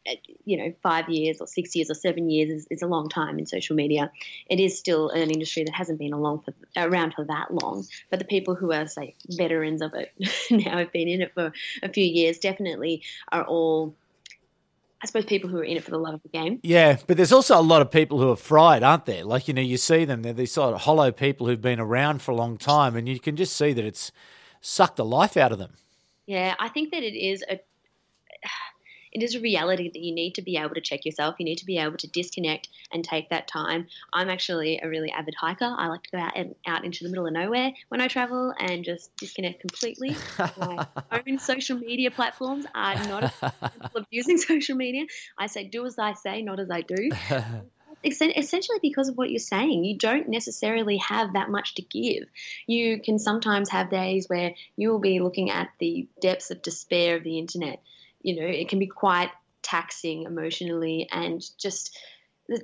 You 0.44 0.58
know, 0.58 0.74
five 0.82 1.08
years 1.08 1.40
or 1.40 1.46
six 1.46 1.74
years 1.74 1.90
or 1.90 1.94
seven 1.94 2.30
years 2.30 2.50
is, 2.50 2.66
is, 2.70 2.82
a 2.82 2.86
long 2.86 3.08
time 3.08 3.38
in 3.38 3.46
social 3.46 3.74
media. 3.74 4.12
It 4.48 4.60
is 4.60 4.78
still 4.78 5.10
an 5.10 5.30
industry 5.30 5.64
that 5.64 5.74
hasn't 5.74 5.98
been 5.98 6.12
along 6.12 6.42
for, 6.42 6.54
around 6.76 7.14
for 7.14 7.24
that 7.24 7.52
long. 7.52 7.84
But 8.10 8.20
the 8.20 8.24
people 8.24 8.54
who 8.54 8.72
are, 8.72 8.86
say, 8.86 9.16
veterans 9.28 9.82
of 9.82 9.92
it 9.94 10.12
now 10.50 10.78
have 10.78 10.92
been 10.92 11.08
in 11.08 11.22
it 11.22 11.34
for 11.34 11.52
a 11.82 11.88
few 11.88 12.04
years 12.04 12.38
definitely 12.38 13.02
are 13.32 13.44
all 13.44 13.96
I 15.02 15.06
suppose 15.06 15.24
people 15.24 15.48
who 15.48 15.58
are 15.58 15.64
in 15.64 15.76
it 15.76 15.84
for 15.84 15.90
the 15.90 15.98
love 15.98 16.14
of 16.14 16.22
the 16.22 16.28
game. 16.28 16.60
Yeah, 16.62 16.98
but 17.06 17.16
there's 17.16 17.32
also 17.32 17.58
a 17.58 17.62
lot 17.62 17.80
of 17.80 17.90
people 17.90 18.20
who 18.20 18.30
are 18.30 18.36
fried, 18.36 18.82
aren't 18.82 19.06
there? 19.06 19.24
Like, 19.24 19.48
you 19.48 19.54
know, 19.54 19.62
you 19.62 19.78
see 19.78 20.04
them, 20.04 20.22
they're 20.22 20.34
these 20.34 20.52
sort 20.52 20.74
of 20.74 20.82
hollow 20.82 21.10
people 21.10 21.46
who've 21.46 21.60
been 21.60 21.80
around 21.80 22.20
for 22.20 22.32
a 22.32 22.36
long 22.36 22.58
time, 22.58 22.96
and 22.96 23.08
you 23.08 23.18
can 23.18 23.36
just 23.36 23.56
see 23.56 23.72
that 23.72 23.84
it's 23.84 24.12
sucked 24.60 24.96
the 24.96 25.04
life 25.04 25.38
out 25.38 25.52
of 25.52 25.58
them. 25.58 25.72
Yeah, 26.26 26.54
I 26.58 26.68
think 26.68 26.92
that 26.92 27.02
it 27.02 27.16
is 27.16 27.42
a 27.48 27.58
it 29.12 29.22
is 29.22 29.34
a 29.34 29.40
reality 29.40 29.90
that 29.92 30.00
you 30.00 30.14
need 30.14 30.34
to 30.36 30.42
be 30.42 30.56
able 30.56 30.74
to 30.74 30.80
check 30.80 31.04
yourself. 31.04 31.36
You 31.38 31.44
need 31.44 31.58
to 31.58 31.66
be 31.66 31.78
able 31.78 31.96
to 31.98 32.06
disconnect 32.06 32.68
and 32.92 33.02
take 33.02 33.30
that 33.30 33.48
time. 33.48 33.86
I'm 34.12 34.30
actually 34.30 34.80
a 34.82 34.88
really 34.88 35.10
avid 35.10 35.34
hiker. 35.40 35.74
I 35.76 35.88
like 35.88 36.02
to 36.04 36.10
go 36.10 36.18
out 36.18 36.36
and 36.36 36.54
out 36.66 36.84
into 36.84 37.04
the 37.04 37.10
middle 37.10 37.26
of 37.26 37.32
nowhere 37.32 37.72
when 37.88 38.00
I 38.00 38.08
travel 38.08 38.54
and 38.58 38.84
just 38.84 39.14
disconnect 39.16 39.60
completely. 39.60 40.16
My 40.56 40.86
own 41.12 41.38
social 41.38 41.78
media 41.78 42.10
platforms 42.10 42.66
are 42.74 42.94
not 43.08 43.32
of 43.94 44.06
using 44.10 44.38
social 44.38 44.76
media. 44.76 45.06
I 45.38 45.46
say 45.46 45.64
do 45.64 45.86
as 45.86 45.98
I 45.98 46.14
say, 46.14 46.42
not 46.42 46.60
as 46.60 46.70
I 46.70 46.82
do. 46.82 47.10
essentially 48.02 48.78
because 48.80 49.08
of 49.08 49.16
what 49.16 49.30
you're 49.30 49.38
saying. 49.38 49.84
You 49.84 49.98
don't 49.98 50.28
necessarily 50.28 50.96
have 50.98 51.34
that 51.34 51.50
much 51.50 51.74
to 51.74 51.82
give. 51.82 52.24
You 52.66 53.00
can 53.02 53.18
sometimes 53.18 53.68
have 53.70 53.90
days 53.90 54.26
where 54.26 54.54
you 54.76 54.90
will 54.90 55.00
be 55.00 55.20
looking 55.20 55.50
at 55.50 55.68
the 55.78 56.08
depths 56.20 56.50
of 56.50 56.62
despair 56.62 57.16
of 57.16 57.24
the 57.24 57.38
internet 57.38 57.82
you 58.22 58.40
know, 58.40 58.46
it 58.46 58.68
can 58.68 58.78
be 58.78 58.86
quite 58.86 59.30
taxing 59.62 60.24
emotionally 60.24 61.08
and 61.10 61.42
just 61.58 61.98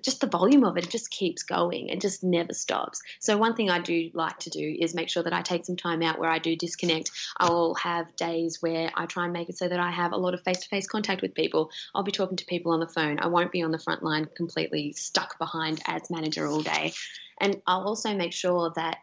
just 0.02 0.20
the 0.20 0.26
volume 0.26 0.64
of 0.64 0.76
it, 0.76 0.84
it 0.84 0.90
just 0.90 1.10
keeps 1.10 1.42
going. 1.42 1.88
It 1.88 2.00
just 2.00 2.24
never 2.24 2.52
stops. 2.52 3.00
So 3.20 3.36
one 3.36 3.54
thing 3.54 3.70
I 3.70 3.78
do 3.78 4.10
like 4.14 4.38
to 4.40 4.50
do 4.50 4.76
is 4.80 4.94
make 4.94 5.08
sure 5.08 5.22
that 5.22 5.32
I 5.32 5.42
take 5.42 5.64
some 5.64 5.76
time 5.76 6.02
out 6.02 6.18
where 6.18 6.30
I 6.30 6.38
do 6.38 6.56
disconnect. 6.56 7.10
I 7.36 7.48
will 7.48 7.74
have 7.76 8.16
days 8.16 8.60
where 8.60 8.90
I 8.96 9.06
try 9.06 9.24
and 9.24 9.32
make 9.32 9.48
it 9.48 9.58
so 9.58 9.68
that 9.68 9.78
I 9.78 9.90
have 9.90 10.12
a 10.12 10.16
lot 10.16 10.34
of 10.34 10.42
face-to-face 10.42 10.88
contact 10.88 11.22
with 11.22 11.34
people. 11.34 11.70
I'll 11.94 12.02
be 12.02 12.10
talking 12.10 12.36
to 12.38 12.44
people 12.46 12.72
on 12.72 12.80
the 12.80 12.88
phone. 12.88 13.20
I 13.20 13.28
won't 13.28 13.52
be 13.52 13.62
on 13.62 13.70
the 13.70 13.78
front 13.78 14.02
line 14.02 14.28
completely 14.34 14.92
stuck 14.92 15.38
behind 15.38 15.80
ads 15.86 16.10
manager 16.10 16.46
all 16.46 16.62
day. 16.62 16.92
And 17.40 17.62
I'll 17.66 17.86
also 17.86 18.14
make 18.14 18.32
sure 18.32 18.72
that 18.74 18.98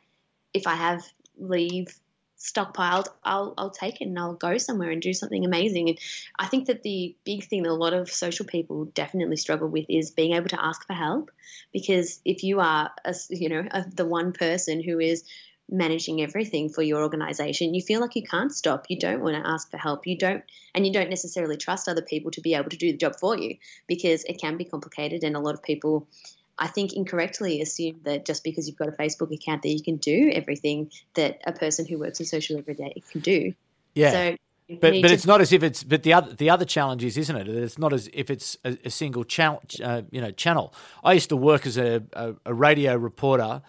if 0.53 0.67
I 0.67 0.75
have 0.75 1.05
leave 1.37 1.95
stockpiled, 2.43 3.07
I'll 3.23 3.53
I'll 3.57 3.69
take 3.69 4.01
it 4.01 4.05
and 4.05 4.19
I'll 4.19 4.33
go 4.33 4.57
somewhere 4.57 4.91
and 4.91 5.01
do 5.01 5.13
something 5.13 5.45
amazing. 5.45 5.89
And 5.89 5.99
I 6.37 6.47
think 6.47 6.67
that 6.67 6.83
the 6.83 7.15
big 7.23 7.45
thing 7.45 7.63
that 7.63 7.71
a 7.71 7.73
lot 7.73 7.93
of 7.93 8.11
social 8.11 8.45
people 8.45 8.85
definitely 8.85 9.37
struggle 9.37 9.69
with 9.69 9.85
is 9.87 10.11
being 10.11 10.33
able 10.33 10.49
to 10.49 10.63
ask 10.63 10.85
for 10.85 10.93
help, 10.93 11.31
because 11.71 12.19
if 12.25 12.43
you 12.43 12.59
are 12.59 12.91
a, 13.05 13.15
you 13.29 13.49
know 13.49 13.65
a, 13.71 13.85
the 13.89 14.05
one 14.05 14.33
person 14.33 14.83
who 14.83 14.99
is 14.99 15.23
managing 15.69 16.21
everything 16.21 16.67
for 16.67 16.81
your 16.81 17.01
organization 17.01 17.73
you 17.73 17.81
feel 17.81 18.01
like 18.01 18.17
you 18.17 18.23
can't 18.23 18.53
stop. 18.53 18.85
You 18.89 18.99
don't 18.99 19.21
want 19.21 19.41
to 19.41 19.49
ask 19.49 19.71
for 19.71 19.77
help. 19.77 20.05
You 20.05 20.17
don't 20.17 20.43
and 20.75 20.85
you 20.85 20.91
don't 20.91 21.09
necessarily 21.09 21.55
trust 21.55 21.87
other 21.87 22.01
people 22.01 22.31
to 22.31 22.41
be 22.41 22.53
able 22.55 22.69
to 22.69 22.77
do 22.77 22.91
the 22.91 22.97
job 22.97 23.15
for 23.17 23.37
you 23.37 23.55
because 23.87 24.25
it 24.25 24.41
can 24.41 24.57
be 24.57 24.65
complicated 24.65 25.23
and 25.23 25.37
a 25.37 25.39
lot 25.39 25.53
of 25.53 25.63
people 25.63 26.07
I 26.57 26.67
think 26.67 26.93
incorrectly 26.93 27.61
assume 27.61 28.01
that 28.03 28.25
just 28.25 28.43
because 28.43 28.67
you've 28.67 28.77
got 28.77 28.87
a 28.87 28.91
Facebook 28.91 29.33
account 29.33 29.63
that 29.63 29.69
you 29.69 29.81
can 29.81 29.97
do 29.97 30.31
everything 30.33 30.91
that 31.15 31.41
a 31.45 31.51
person 31.51 31.85
who 31.85 31.97
works 31.97 32.19
in 32.19 32.25
social 32.25 32.57
every 32.57 32.75
day 32.75 33.01
can 33.11 33.21
do. 33.21 33.53
Yeah. 33.95 34.11
So 34.11 34.37
but 34.69 35.01
but 35.01 35.11
it's 35.11 35.25
not 35.25 35.41
as 35.41 35.51
if 35.51 35.61
it's 35.61 35.83
but 35.83 36.03
the 36.03 36.13
other 36.13 36.33
the 36.33 36.49
other 36.49 36.65
challenge 36.65 37.03
is 37.03 37.17
isn't 37.17 37.35
it 37.35 37.47
it's 37.47 37.77
not 37.77 37.91
as 37.91 38.09
if 38.13 38.29
it's 38.29 38.57
a, 38.63 38.77
a 38.85 38.89
single 38.89 39.23
channel 39.23 39.61
uh, 39.83 40.03
you 40.09 40.21
know 40.21 40.31
channel 40.31 40.73
i 41.03 41.13
used 41.13 41.29
to 41.29 41.35
work 41.35 41.65
as 41.65 41.77
a, 41.77 42.01
a, 42.13 42.33
a, 42.45 42.53
radio 42.53 42.95
reporter 42.95 43.61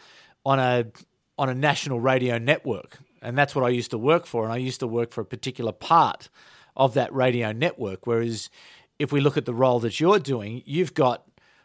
on 0.46 0.58
a 0.58 0.86
on 1.36 1.48
a 1.48 1.54
national 1.54 2.00
radio 2.00 2.38
network 2.38 2.98
and 3.22 3.36
that's 3.36 3.54
what 3.54 3.64
i 3.64 3.68
used 3.68 3.90
to 3.90 3.98
work 3.98 4.24
for 4.24 4.44
and 4.44 4.52
i 4.52 4.56
used 4.56 4.80
to 4.80 4.86
work 4.86 5.12
for 5.12 5.20
a 5.20 5.24
particular 5.24 5.72
part 5.72 6.28
of 6.76 6.94
that 6.94 7.12
radio 7.12 7.52
network 7.52 8.06
whereas 8.06 8.48
if 8.98 9.10
we 9.10 9.20
look 9.20 9.36
at 9.36 9.46
the 9.46 9.54
role 9.54 9.80
that 9.80 9.98
you're 9.98 10.20
doing 10.20 10.62
you've 10.64 10.94
got 10.94 11.24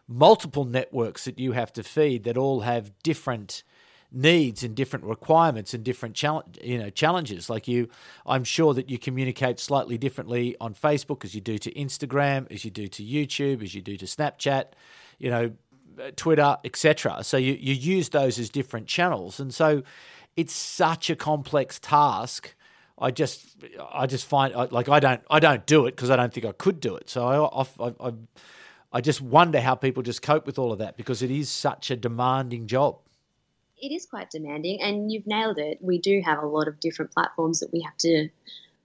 multiple 0.09 0.65
networks 0.65 1.25
that 1.25 1.39
you 1.39 1.51
have 1.51 1.71
to 1.71 1.83
feed 1.83 2.23
that 2.23 2.35
all 2.35 2.61
have 2.61 2.91
different 3.03 3.63
needs 4.11 4.63
and 4.63 4.75
different 4.75 5.05
requirements 5.05 5.73
and 5.75 5.83
different 5.83 6.15
challenge, 6.15 6.57
you 6.63 6.79
know 6.79 6.89
challenges. 6.89 7.47
Like 7.49 7.67
you 7.67 7.89
I'm 8.25 8.43
sure 8.43 8.73
that 8.73 8.89
you 8.89 8.97
communicate 8.97 9.59
slightly 9.59 9.99
differently 9.99 10.57
on 10.59 10.73
Facebook 10.73 11.23
as 11.23 11.35
you 11.35 11.41
do 11.41 11.59
to 11.59 11.71
Instagram 11.73 12.51
as 12.51 12.65
you 12.65 12.71
do 12.71 12.87
to 12.87 13.03
YouTube 13.03 13.61
as 13.61 13.75
you 13.75 13.81
do 13.81 13.97
to 13.97 14.05
Snapchat 14.05 14.65
you 15.19 15.29
know 15.29 15.51
Twitter 16.15 16.57
etc 16.63 17.23
so 17.23 17.37
you 17.37 17.53
you 17.53 17.75
use 17.75 18.09
those 18.09 18.39
as 18.39 18.49
different 18.49 18.87
channels. 18.87 19.39
And 19.39 19.53
so 19.53 19.83
it's 20.35 20.53
such 20.53 21.11
a 21.11 21.15
complex 21.15 21.79
task. 21.79 22.55
I 22.97 23.11
just 23.11 23.57
I 23.93 24.07
just 24.07 24.25
find 24.25 24.55
like 24.71 24.89
I 24.89 24.99
don't 24.99 25.21
I 25.29 25.39
don't 25.39 25.67
do 25.67 25.85
it 25.85 25.95
because 25.95 26.09
I 26.09 26.15
don't 26.15 26.33
think 26.33 26.47
I 26.47 26.51
could 26.51 26.79
do 26.79 26.95
it. 26.95 27.11
So 27.11 27.27
I 27.27 27.61
I, 27.61 27.87
I 27.87 28.09
I 28.09 28.13
just 29.01 29.21
wonder 29.21 29.61
how 29.61 29.75
people 29.75 30.03
just 30.03 30.21
cope 30.21 30.45
with 30.45 30.57
all 30.57 30.71
of 30.71 30.79
that 30.79 30.97
because 30.97 31.21
it 31.21 31.31
is 31.31 31.49
such 31.49 31.91
a 31.91 31.95
demanding 31.95 32.67
job. 32.67 32.99
It 33.77 33.91
is 33.91 34.05
quite 34.05 34.29
demanding, 34.29 34.81
and 34.81 35.11
you've 35.11 35.27
nailed 35.27 35.57
it. 35.57 35.77
We 35.81 35.99
do 35.99 36.21
have 36.25 36.43
a 36.43 36.47
lot 36.47 36.67
of 36.67 36.79
different 36.79 37.11
platforms 37.11 37.59
that 37.61 37.71
we 37.71 37.81
have 37.81 37.95
to 37.99 38.29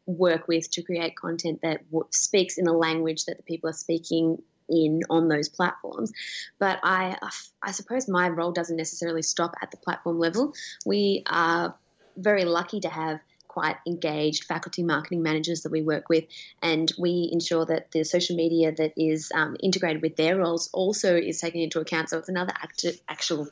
work 0.07 0.47
with 0.47 0.71
to 0.71 0.83
create 0.83 1.17
content 1.17 1.61
that 1.63 1.81
speaks 2.11 2.59
in 2.59 2.67
a 2.67 2.73
language 2.73 3.25
that 3.25 3.39
the 3.39 3.43
people 3.43 3.71
are 3.71 3.75
speaking 3.75 4.43
in 4.69 5.01
on 5.11 5.29
those 5.29 5.49
platforms. 5.49 6.13
But 6.59 6.79
I, 6.83 7.17
uh, 7.21 7.31
I 7.63 7.73
suppose 7.73 8.09
my 8.09 8.29
role 8.29 8.53
doesn't 8.53 8.77
necessarily 8.77 9.23
stop 9.23 9.55
at 9.63 9.71
the 9.71 9.77
platform 9.79 10.19
level. 10.19 10.55
We 10.87 11.23
are 11.27 11.75
very 12.17 12.45
lucky 12.45 12.81
to 12.81 12.89
have 12.89 13.21
quite 13.55 13.77
engaged 13.87 14.45
faculty 14.45 14.83
marketing 14.83 15.23
managers 15.23 15.63
that 15.63 15.73
we 15.73 15.83
work 15.83 16.09
with, 16.09 16.25
and 16.61 16.93
we 16.99 17.31
ensure 17.33 17.65
that 17.65 17.93
the 17.93 18.03
social 18.05 18.35
media 18.35 18.73
that 18.73 18.93
is 18.97 19.31
um, 19.33 19.57
integrated 19.63 20.03
with 20.03 20.17
their 20.17 20.37
roles 20.37 20.69
also 20.73 21.17
is 21.17 21.41
taken 21.41 21.61
into 21.61 21.79
account. 21.79 22.11
So 22.11 22.19
it's 22.19 22.29
another 22.29 22.53
act- 22.65 23.01
actual 23.09 23.49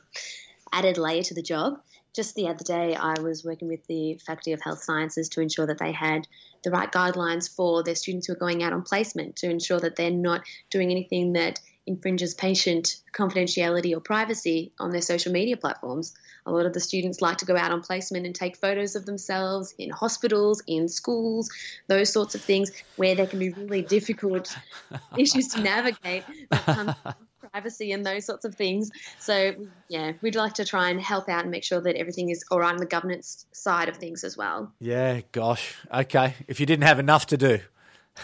added 0.73 0.97
layer 0.97 1.23
to 1.23 1.33
the 1.33 1.41
job. 1.41 1.79
Just 2.13 2.35
the 2.35 2.49
other 2.49 2.65
day, 2.65 2.95
I 2.95 3.21
was 3.21 3.45
working 3.45 3.69
with 3.69 3.87
the 3.87 4.19
Faculty 4.27 4.51
of 4.51 4.61
Health 4.61 4.83
Sciences 4.83 5.29
to 5.29 5.41
ensure 5.41 5.67
that 5.67 5.79
they 5.79 5.93
had 5.93 6.27
the 6.63 6.71
right 6.71 6.91
guidelines 6.91 7.49
for 7.49 7.81
their 7.81 7.95
students 7.95 8.27
who 8.27 8.33
are 8.33 8.45
going 8.45 8.61
out 8.61 8.73
on 8.73 8.83
placement, 8.83 9.37
to 9.37 9.49
ensure 9.49 9.79
that 9.79 9.95
they're 9.95 10.11
not 10.11 10.41
doing 10.69 10.91
anything 10.91 11.33
that 11.33 11.59
infringes 11.85 12.33
patient 12.33 12.97
confidentiality 13.13 13.95
or 13.95 13.99
privacy 13.99 14.73
on 14.79 14.91
their 14.91 15.01
social 15.01 15.31
media 15.31 15.57
platforms. 15.57 16.13
A 16.45 16.51
lot 16.51 16.65
of 16.65 16.73
the 16.73 16.79
students 16.79 17.21
like 17.21 17.37
to 17.37 17.45
go 17.45 17.55
out 17.55 17.71
on 17.71 17.81
placement 17.81 18.25
and 18.25 18.35
take 18.35 18.57
photos 18.57 18.95
of 18.95 19.05
themselves 19.05 19.73
in 19.77 19.89
hospitals, 19.89 20.61
in 20.67 20.87
schools, 20.87 21.49
those 21.87 22.11
sorts 22.11 22.35
of 22.35 22.41
things 22.41 22.71
where 22.97 23.15
there 23.15 23.27
can 23.27 23.39
be 23.39 23.49
really 23.51 23.81
difficult 23.81 24.55
issues 25.17 25.47
to 25.49 25.61
navigate 25.61 26.23
privacy 27.51 27.91
and 27.91 28.05
those 28.05 28.25
sorts 28.25 28.45
of 28.45 28.55
things. 28.55 28.91
So, 29.19 29.53
yeah, 29.87 30.13
we'd 30.21 30.35
like 30.35 30.53
to 30.55 30.65
try 30.65 30.89
and 30.89 30.99
help 30.99 31.29
out 31.29 31.41
and 31.43 31.51
make 31.51 31.63
sure 31.63 31.79
that 31.81 31.95
everything 31.95 32.29
is 32.29 32.43
all 32.51 32.59
right 32.59 32.71
on 32.71 32.77
the 32.77 32.85
governance 32.85 33.45
side 33.51 33.89
of 33.89 33.97
things 33.97 34.23
as 34.23 34.35
well. 34.35 34.71
Yeah, 34.79 35.21
gosh. 35.31 35.75
Okay. 35.93 36.35
If 36.47 36.59
you 36.59 36.65
didn't 36.65 36.83
have 36.83 36.99
enough 36.99 37.27
to 37.27 37.37
do. 37.37 37.59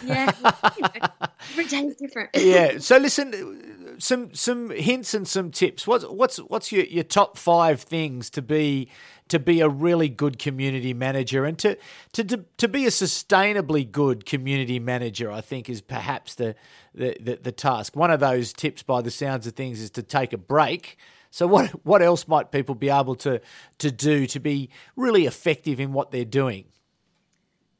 Yeah, 0.04 0.32
you 0.78 0.82
know, 0.82 1.10
every 1.52 1.66
day 1.66 1.80
is 1.80 1.96
different. 1.96 2.30
yeah. 2.36 2.78
So 2.78 2.98
listen, 2.98 3.34
uh, 3.34 4.00
some 4.00 4.34
some 4.34 4.70
hints 4.70 5.14
and 5.14 5.28
some 5.28 5.52
tips. 5.52 5.88
What's 5.88 6.06
what's 6.06 6.38
what's 6.38 6.72
your, 6.72 6.86
your 6.86 7.04
top 7.04 7.38
five 7.38 7.82
things 7.82 8.30
to 8.32 8.42
be 8.42 8.90
to 9.30 9.40
be 9.40 9.62
a 9.62 9.70
really 9.70 10.10
good 10.10 10.40
community 10.40 10.94
manager 10.94 11.46
and 11.46 11.58
to, 11.60 11.78
to 12.14 12.24
to 12.24 12.46
to 12.58 12.68
be 12.68 12.86
a 12.86 12.90
sustainably 12.90 13.90
good 13.90 14.26
community 14.26 14.80
manager? 14.80 15.32
I 15.32 15.42
think 15.42 15.70
is 15.70 15.82
perhaps 15.82 16.36
the 16.36 16.56
the, 16.94 17.18
the, 17.20 17.40
the 17.44 17.52
task. 17.52 17.96
One 17.96 18.12
of 18.12 18.20
those 18.20 18.54
tips, 18.54 18.84
by 18.84 19.02
the 19.02 19.12
sounds 19.12 19.48
of 19.48 19.54
things, 19.54 19.82
is 19.82 19.90
to 19.92 20.04
take 20.04 20.34
a 20.34 20.38
break. 20.38 20.98
So 21.32 21.48
what 21.48 21.70
what 21.86 22.02
else 22.02 22.28
might 22.28 22.52
people 22.52 22.76
be 22.76 22.90
able 22.90 23.16
to 23.18 23.42
to 23.80 23.92
do 23.92 24.28
to 24.28 24.40
be 24.40 24.70
really 24.96 25.26
effective 25.26 25.80
in 25.80 25.94
what 25.94 26.12
they're 26.12 26.26
doing? 26.26 26.66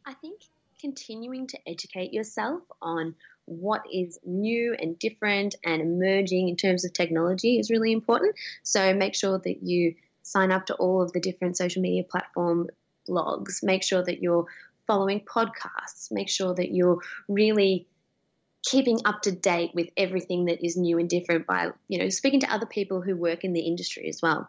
I 0.06 0.14
think 0.14 0.39
continuing 0.80 1.48
to 1.48 1.58
educate 1.68 2.14
yourself 2.14 2.62
on 2.82 3.16
what 3.46 3.82
is 3.92 4.20
new 4.26 4.76
and 4.80 4.98
different 5.00 5.56
and 5.66 5.82
emerging 5.82 6.50
in 6.50 6.56
terms 6.56 6.86
of 6.86 6.94
technology 6.94 7.60
is 7.60 7.72
really 7.72 7.92
important. 7.92 8.36
So 8.64 8.94
make 8.94 9.16
sure 9.16 9.40
that 9.40 9.64
you 9.64 9.96
sign 10.22 10.52
up 10.52 10.68
to 10.68 10.76
all 10.76 11.02
of 11.02 11.12
the 11.14 11.20
different 11.20 11.58
social 11.58 11.82
media 11.82 12.04
platform 12.04 12.70
blogs. 13.08 13.64
Make 13.64 13.84
sure 13.84 14.04
that 14.04 14.22
you're 14.22 14.46
following 14.86 15.22
podcasts. 15.22 16.12
Make 16.12 16.30
sure 16.30 16.54
that 16.54 16.72
you're 16.72 17.00
really 17.28 17.88
keeping 18.64 19.00
up 19.06 19.22
to 19.24 19.32
date 19.32 19.72
with 19.74 19.90
everything 19.98 20.46
that 20.46 20.64
is 20.64 20.78
new 20.78 21.00
and 21.00 21.10
different 21.10 21.48
by, 21.48 21.70
you 21.88 22.00
know, 22.00 22.10
speaking 22.10 22.42
to 22.42 22.54
other 22.54 22.66
people 22.66 23.02
who 23.02 23.16
work 23.16 23.44
in 23.44 23.54
the 23.54 23.62
industry 23.62 24.08
as 24.08 24.22
well. 24.22 24.48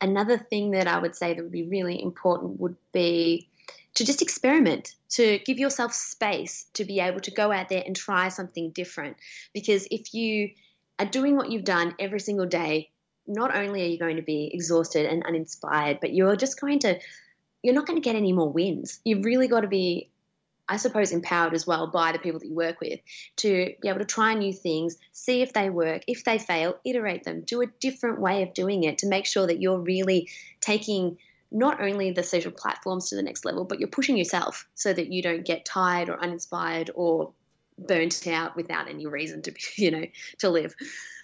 Another 0.00 0.38
thing 0.38 0.72
that 0.72 0.86
I 0.86 0.98
would 0.98 1.16
say 1.16 1.34
that 1.34 1.42
would 1.42 1.52
be 1.52 1.68
really 1.68 2.00
important 2.00 2.60
would 2.60 2.76
be 2.92 3.48
to 3.94 4.04
just 4.04 4.22
experiment, 4.22 4.94
to 5.08 5.38
give 5.46 5.58
yourself 5.58 5.92
space 5.92 6.66
to 6.74 6.84
be 6.84 7.00
able 7.00 7.20
to 7.20 7.30
go 7.30 7.52
out 7.52 7.68
there 7.68 7.82
and 7.86 7.94
try 7.94 8.28
something 8.28 8.70
different. 8.70 9.16
Because 9.52 9.86
if 9.90 10.12
you 10.14 10.50
are 10.98 11.06
doing 11.06 11.36
what 11.36 11.50
you've 11.50 11.64
done 11.64 11.94
every 11.98 12.20
single 12.20 12.46
day, 12.46 12.90
not 13.26 13.54
only 13.54 13.82
are 13.82 13.88
you 13.88 13.98
going 13.98 14.16
to 14.16 14.22
be 14.22 14.50
exhausted 14.52 15.06
and 15.06 15.24
uninspired, 15.24 15.98
but 16.00 16.12
you're 16.12 16.36
just 16.36 16.60
going 16.60 16.80
to, 16.80 16.98
you're 17.62 17.74
not 17.74 17.86
going 17.86 18.00
to 18.00 18.04
get 18.04 18.16
any 18.16 18.32
more 18.32 18.50
wins. 18.50 19.00
You've 19.04 19.24
really 19.24 19.48
got 19.48 19.60
to 19.60 19.68
be, 19.68 20.10
I 20.68 20.76
suppose, 20.76 21.12
empowered 21.12 21.54
as 21.54 21.66
well 21.66 21.86
by 21.86 22.12
the 22.12 22.18
people 22.18 22.40
that 22.40 22.48
you 22.48 22.54
work 22.54 22.80
with 22.80 23.00
to 23.36 23.74
be 23.80 23.88
able 23.88 24.00
to 24.00 24.04
try 24.04 24.34
new 24.34 24.52
things, 24.52 24.96
see 25.12 25.40
if 25.40 25.52
they 25.52 25.70
work. 25.70 26.02
If 26.06 26.24
they 26.24 26.38
fail, 26.38 26.76
iterate 26.84 27.24
them, 27.24 27.42
do 27.42 27.62
a 27.62 27.66
different 27.66 28.20
way 28.20 28.42
of 28.42 28.54
doing 28.54 28.84
it 28.84 28.98
to 28.98 29.06
make 29.06 29.26
sure 29.26 29.46
that 29.46 29.60
you're 29.60 29.78
really 29.78 30.28
taking 30.60 31.16
not 31.54 31.80
only 31.80 32.10
the 32.10 32.24
social 32.24 32.50
platforms 32.50 33.08
to 33.08 33.14
the 33.14 33.22
next 33.22 33.44
level, 33.44 33.64
but 33.64 33.78
you're 33.78 33.88
pushing 33.88 34.16
yourself 34.16 34.68
so 34.74 34.92
that 34.92 35.10
you 35.10 35.22
don't 35.22 35.44
get 35.44 35.64
tired 35.64 36.08
or 36.08 36.20
uninspired 36.20 36.90
or 36.94 37.32
burnt 37.78 38.26
out 38.26 38.56
without 38.56 38.88
any 38.88 39.06
reason 39.06 39.40
to 39.42 39.52
be, 39.52 39.60
you 39.76 39.90
know, 39.90 40.04
to 40.38 40.50
live. 40.50 40.74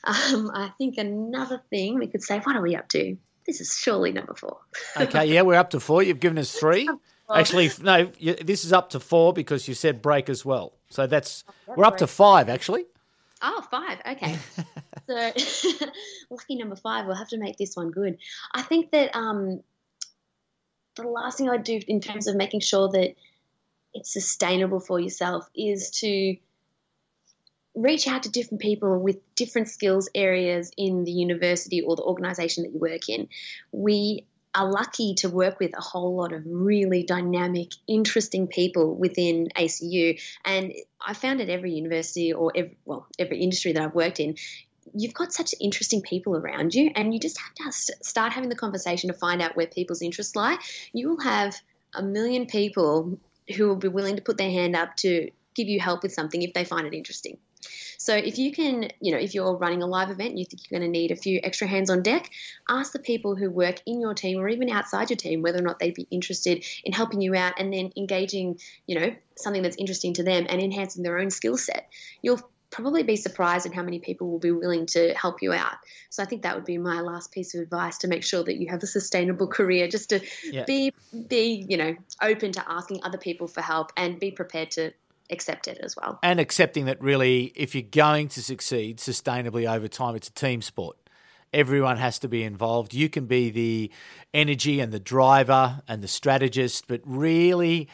Um, 0.05 0.51
I 0.55 0.71
think 0.79 0.97
another 0.97 1.61
thing 1.69 1.99
we 1.99 2.07
could 2.07 2.23
say, 2.23 2.39
what 2.39 2.55
are 2.57 2.63
we 2.63 2.77
up 2.77 2.89
to? 2.91 3.17
This 3.45 3.61
is 3.61 3.77
surely 3.77 4.13
number 4.13 4.35
four. 4.35 4.59
okay, 4.97 5.27
yeah, 5.27 5.43
we're 5.43 5.59
up 5.59 5.71
to 5.71 5.81
four. 5.81 6.03
You've 6.03 6.21
given 6.21 6.39
us 6.39 6.53
three. 6.53 6.89
Actually, 7.33 7.71
no, 7.83 8.11
you, 8.19 8.35
this 8.35 8.65
is 8.65 8.73
up 8.73 8.91
to 8.91 9.01
four 9.01 9.33
because 9.33 9.67
you 9.67 9.75
said 9.75 10.01
break 10.01 10.29
as 10.29 10.45
well. 10.45 10.75
So 10.91 11.07
that's, 11.07 11.45
oh, 11.69 11.75
we're 11.77 11.85
up 11.85 11.97
to 11.99 12.07
five 12.07 12.49
actually. 12.49 12.85
Oh, 13.43 13.65
five. 13.71 13.99
Okay. 14.07 14.37
so 15.09 15.87
lucky 16.31 16.57
number 16.57 16.77
five. 16.77 17.07
We'll 17.07 17.17
have 17.17 17.29
to 17.29 17.39
make 17.39 17.57
this 17.57 17.75
one 17.75 17.91
good. 17.91 18.19
I 18.55 18.63
think 18.63 18.91
that 18.93 19.17
um, 19.17 19.63
the 20.97 21.03
last 21.03 21.39
thing 21.39 21.49
I 21.49 21.53
would 21.53 21.65
do 21.65 21.81
in 21.87 22.01
terms 22.01 22.27
of 22.27 22.37
making 22.37 22.61
sure 22.61 22.89
that 22.89 23.15
it's 23.95 24.13
sustainable 24.13 24.81
for 24.81 25.01
yourself 25.01 25.49
is 25.55 25.91
to 26.01 26.37
reach 27.75 28.09
out 28.09 28.25
to 28.25 28.31
different 28.31 28.61
people 28.61 28.99
with 28.99 29.19
different 29.35 29.69
skills 29.69 30.09
areas 30.15 30.71
in 30.77 31.05
the 31.05 31.13
university 31.13 31.81
or 31.81 31.97
the 31.97 32.03
organization 32.03 32.65
that 32.65 32.73
you 32.73 32.79
work 32.79 33.09
in. 33.09 33.29
We 33.73 34.27
are 34.55 34.69
lucky 34.69 35.15
to 35.15 35.29
work 35.29 35.61
with 35.61 35.77
a 35.77 35.81
whole 35.81 36.17
lot 36.17 36.33
of 36.33 36.43
really 36.45 37.05
dynamic, 37.05 37.71
interesting 37.87 38.49
people 38.49 38.97
within 38.97 39.49
ACU. 39.57 40.21
And 40.45 40.73
I 41.05 41.15
found 41.15 41.41
at 41.41 41.49
every 41.49 41.73
university 41.73 42.33
or 42.33 42.51
every, 42.55 42.77
well, 42.85 43.07
every 43.19 43.41
industry 43.41 43.73
that 43.73 43.83
I've 43.83 43.95
worked 43.95 44.19
in, 44.19 44.37
you've 44.95 45.15
got 45.15 45.33
such 45.33 45.55
interesting 45.61 46.03
people 46.03 46.37
around 46.37 46.75
you, 46.75 46.91
and 46.95 47.13
you 47.13 47.21
just 47.21 47.39
have 47.39 47.73
to 47.73 47.95
start 48.03 48.33
having 48.33 48.49
the 48.49 48.57
conversation 48.57 49.09
to 49.09 49.15
find 49.15 49.43
out 49.43 49.57
where 49.57 49.67
people's 49.67 50.03
interests 50.03 50.37
lie. 50.37 50.59
You 50.93 51.11
will 51.11 51.21
have 51.21 51.57
a 51.95 52.03
million 52.03 52.47
people 52.47 53.19
who 53.57 53.69
will 53.69 53.77
be 53.77 53.89
willing 53.89 54.17
to 54.17 54.23
put 54.23 54.39
their 54.39 54.51
hand 54.51 54.77
up 54.77 54.97
to 54.97 55.31
give 55.55 55.69
you 55.69 55.81
help 55.81 56.03
with 56.03 56.13
something 56.13 56.43
if 56.43 56.53
they 56.55 56.65
find 56.65 56.87
it 56.87 56.95
interesting. 56.95 57.39
So 57.99 58.15
if 58.15 58.39
you 58.39 58.53
can, 58.53 58.89
you 59.01 59.13
know, 59.13 59.19
if 59.19 59.35
you're 59.35 59.55
running 59.57 59.83
a 59.83 59.87
live 59.87 60.11
event 60.11 60.31
and 60.31 60.39
you 60.39 60.47
think 60.47 60.63
you're 60.63 60.81
going 60.81 60.91
to 60.91 60.99
need 60.99 61.11
a 61.11 61.17
few 61.17 61.41
extra 61.43 61.67
hands 61.67 61.91
on 61.91 62.03
deck, 62.03 62.31
ask 62.69 62.93
the 62.93 62.99
people 62.99 63.37
who 63.37 63.51
work 63.51 63.83
in 63.85 64.01
your 64.01 64.15
team 64.15 64.39
or 64.39 64.49
even 64.49 64.71
outside 64.71 65.11
your 65.11 65.19
team 65.19 65.43
whether 65.43 65.59
or 65.59 65.63
not 65.63 65.79
they'd 65.79 65.95
be 65.95 66.09
interested 66.11 66.65
in 66.85 66.93
helping 66.95 67.21
you 67.21 67.35
out 67.35 67.55
and 67.59 67.73
then 67.73 67.93
engaging, 67.97 68.59
you 68.87 68.99
know, 68.99 69.15
something 69.37 69.63
that's 69.63 69.77
interesting 69.77 70.15
to 70.15 70.23
them 70.23 70.47
and 70.49 70.63
enhancing 70.63 71.03
their 71.03 71.19
own 71.19 71.31
skill 71.31 71.59
set. 71.59 71.91
You'll 72.23 72.41
probably 72.71 73.03
be 73.03 73.17
surprised 73.17 73.67
at 73.67 73.75
how 73.75 73.83
many 73.83 73.99
people 73.99 74.31
will 74.31 74.39
be 74.39 74.53
willing 74.53 74.87
to 74.87 75.13
help 75.15 75.43
you 75.43 75.53
out. 75.53 75.75
So 76.09 76.23
I 76.23 76.27
think 76.27 76.43
that 76.43 76.55
would 76.55 76.65
be 76.65 76.79
my 76.79 77.01
last 77.01 77.33
piece 77.33 77.55
of 77.55 77.61
advice 77.61 77.99
to 77.99 78.09
make 78.09 78.25
sure 78.25 78.43
that 78.45 78.57
you 78.57 78.69
have 78.71 78.83
a 78.83 78.87
sustainable 78.87 79.47
career, 79.59 79.89
just 79.89 80.11
to 80.11 80.21
yeah. 80.45 80.65
be 80.65 80.93
be 81.29 81.65
you 81.69 81.77
know 81.77 81.97
open 82.23 82.53
to 82.53 82.65
asking 82.71 83.01
other 83.03 83.19
people 83.19 83.49
for 83.49 83.61
help 83.61 83.93
and 83.97 84.19
be 84.19 84.31
prepared 84.31 84.71
to 84.73 84.93
accept 85.31 85.69
it 85.69 85.79
as 85.83 85.97
well. 85.97 86.19
And 86.23 86.41
accepting 86.41 86.87
that 86.87 87.01
really, 87.01 87.53
if 87.55 87.75
you're 87.75 87.83
going 87.83 88.29
to 88.29 88.43
succeed 88.43 88.99
sustainably 88.99 89.73
over 89.73 89.89
time, 89.89 90.17
it's 90.17 90.29
a 90.29 90.33
team 90.33 90.63
sport. 90.63 90.97
Everyone 91.53 91.97
has 91.97 92.19
to 92.21 92.29
be 92.29 92.45
involved. 92.45 92.95
You 92.95 93.09
can 93.09 93.27
be 93.27 93.51
the 93.51 93.91
energy 94.33 94.79
and 94.81 94.93
the 94.93 95.01
driver 95.01 95.83
and 95.89 96.03
the 96.03 96.09
strategist, 96.09 96.87
but 96.87 97.01
really, 97.05 97.89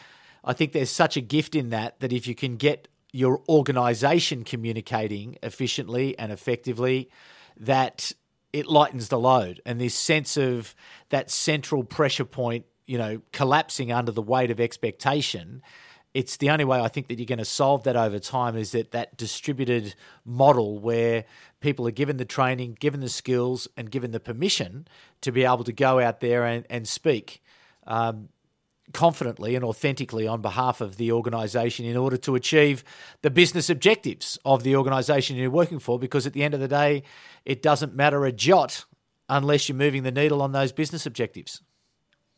I 0.45 0.53
think 0.53 0.73
there's 0.73 0.91
such 0.91 1.17
a 1.17 1.23
gift 1.23 1.55
in 1.55 1.71
that 1.71 2.01
that 2.01 2.12
if 2.12 2.27
you 2.27 2.35
can 2.35 2.57
get 2.57 2.89
your 3.17 3.41
organization 3.49 4.45
communicating 4.45 5.39
efficiently 5.43 6.19
and 6.19 6.31
effectively, 6.31 7.09
that 7.57 8.13
it 8.53 8.67
lightens 8.67 9.09
the 9.09 9.19
load. 9.19 9.63
And 9.65 9.81
this 9.81 9.95
sense 9.95 10.37
of 10.37 10.75
that 11.09 11.31
central 11.31 11.83
pressure 11.83 12.27
point, 12.27 12.67
you 12.87 12.99
know, 12.99 13.23
collapsing 13.33 13.91
under 13.91 14.13
the 14.13 14.21
weight 14.21 14.51
of 14.51 14.61
expectation. 14.61 15.63
It's 16.13 16.37
the 16.37 16.51
only 16.51 16.67
way 16.67 16.79
I 16.79 16.89
think 16.89 17.09
that 17.09 17.19
you're 17.19 17.27
going 17.27 17.39
to 17.39 17.45
solve 17.47 17.85
that 17.85 17.97
over 17.97 18.19
time 18.19 18.55
is 18.55 18.73
that 18.73 18.91
that 18.91 19.17
distributed 19.17 19.95
model 20.25 20.79
where 20.79 21.25
people 21.61 21.89
are 21.89 21.93
given 21.93 22.19
the 22.19 22.25
training, 22.27 22.77
given 22.79 23.01
the 23.01 23.09
skills, 23.09 23.67
and 23.79 23.91
given 23.91 24.11
the 24.11 24.21
permission 24.21 24.87
to 25.23 25.33
be 25.33 25.45
able 25.45 25.65
to 25.65 25.73
go 25.73 26.01
out 26.01 26.21
there 26.21 26.45
and, 26.45 26.67
and 26.69 26.87
speak. 26.87 27.43
Um, 27.87 28.29
confidently 28.92 29.55
and 29.55 29.64
authentically 29.64 30.27
on 30.27 30.40
behalf 30.40 30.81
of 30.81 30.96
the 30.96 31.12
organisation 31.12 31.85
in 31.85 31.96
order 31.96 32.16
to 32.16 32.35
achieve 32.35 32.85
the 33.22 33.31
business 33.31 33.68
objectives 33.68 34.38
of 34.44 34.62
the 34.62 34.77
organisation 34.77 35.37
you're 35.37 35.51
working 35.51 35.79
for. 35.79 35.99
Because 35.99 36.27
at 36.27 36.33
the 36.33 36.42
end 36.42 36.55
of 36.55 36.61
the 36.61 36.68
day, 36.68 37.03
it 37.44 37.62
doesn't 37.62 37.94
matter 37.94 38.25
a 38.25 38.33
jot 38.33 38.85
unless 39.29 39.68
you're 39.68 39.77
moving 39.77 40.03
the 40.03 40.11
needle 40.11 40.40
on 40.40 40.53
those 40.53 40.72
business 40.72 41.07
objectives. 41.07 41.61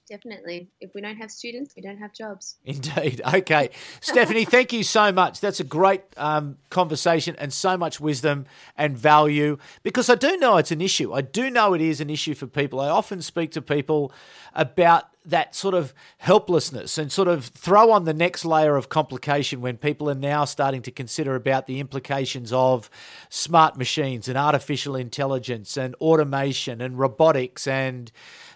Definitely. 0.09 0.71
If 0.81 0.95
we 0.95 1.01
don't 1.01 1.17
have 1.17 1.31
students, 1.31 1.75
we 1.77 1.83
don't 1.83 1.99
have 1.99 2.13
jobs. 2.13 2.57
Indeed. 2.65 3.21
Okay. 3.39 3.71
Stephanie, 4.01 4.45
thank 4.47 4.73
you 4.73 4.83
so 4.83 5.13
much. 5.13 5.41
That's 5.41 5.61
a 5.61 5.65
great 5.65 6.03
um, 6.17 6.57
conversation 6.71 7.37
and 7.39 7.53
so 7.53 7.77
much 7.77 8.01
wisdom 8.01 8.47
and 8.77 8.97
value 8.97 9.59
because 9.83 10.09
I 10.09 10.15
do 10.15 10.37
know 10.39 10.57
it's 10.57 10.73
an 10.73 10.81
issue. 10.81 11.13
I 11.13 11.21
do 11.21 11.51
know 11.51 11.75
it 11.75 11.81
is 11.81 12.01
an 12.01 12.11
issue 12.11 12.35
for 12.35 12.47
people. 12.47 12.81
I 12.81 12.89
often 12.89 13.23
speak 13.23 13.53
to 13.53 13.63
people 13.63 14.13
about 14.55 15.05
that 15.29 15.55
sort 15.55 15.75
of 15.75 15.93
helplessness 16.17 16.97
and 16.97 17.13
sort 17.13 17.29
of 17.29 17.45
throw 17.45 17.91
on 17.91 18.05
the 18.05 18.15
next 18.15 18.47
layer 18.47 18.77
of 18.77 18.89
complication 18.89 19.61
when 19.61 19.77
people 19.77 20.09
are 20.09 20.15
now 20.15 20.47
starting 20.47 20.81
to 20.81 20.91
consider 20.91 21.35
about 21.35 21.67
the 21.67 21.81
implications 21.81 22.51
of 22.51 22.89
smart 23.29 23.77
machines 23.77 24.27
and 24.27 24.39
artificial 24.39 24.97
intelligence 24.97 25.77
and 25.77 25.95
automation 25.97 26.81
and 26.81 26.99
robotics 26.99 27.67
and 27.67 28.11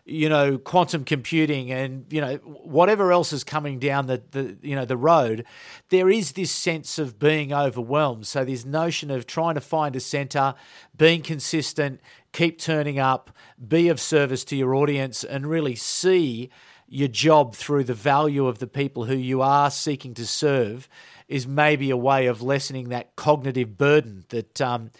you 0.04 0.28
know, 0.28 0.58
quantum 0.58 1.04
computing 1.04 1.70
and, 1.70 2.06
you 2.10 2.20
know, 2.20 2.36
whatever 2.36 3.12
else 3.12 3.32
is 3.32 3.44
coming 3.44 3.78
down 3.78 4.06
the, 4.06 4.20
the 4.32 4.56
you 4.60 4.74
know, 4.74 4.84
the 4.84 4.96
road, 4.96 5.44
there 5.90 6.10
is 6.10 6.32
this 6.32 6.50
sense 6.50 6.98
of 6.98 7.18
being 7.18 7.52
overwhelmed. 7.52 8.26
So 8.26 8.44
this 8.44 8.64
notion 8.64 9.10
of 9.10 9.26
trying 9.26 9.54
to 9.54 9.60
find 9.60 9.94
a 9.94 10.00
center, 10.00 10.54
being 10.96 11.22
consistent, 11.22 12.00
keep 12.32 12.58
turning 12.58 12.98
up, 12.98 13.30
be 13.68 13.88
of 13.88 14.00
service 14.00 14.42
to 14.44 14.56
your 14.56 14.74
audience 14.74 15.22
and 15.22 15.46
really 15.46 15.76
see 15.76 16.50
your 16.88 17.08
job 17.08 17.54
through 17.54 17.84
the 17.84 17.94
value 17.94 18.46
of 18.46 18.58
the 18.58 18.66
people 18.66 19.04
who 19.04 19.14
you 19.14 19.40
are 19.40 19.70
seeking 19.70 20.14
to 20.14 20.26
serve 20.26 20.88
is 21.26 21.46
maybe 21.46 21.88
a 21.88 21.96
way 21.96 22.26
of 22.26 22.42
lessening 22.42 22.90
that 22.90 23.16
cognitive 23.16 23.78
burden 23.78 24.24
that 24.28 24.60
um, 24.60 24.90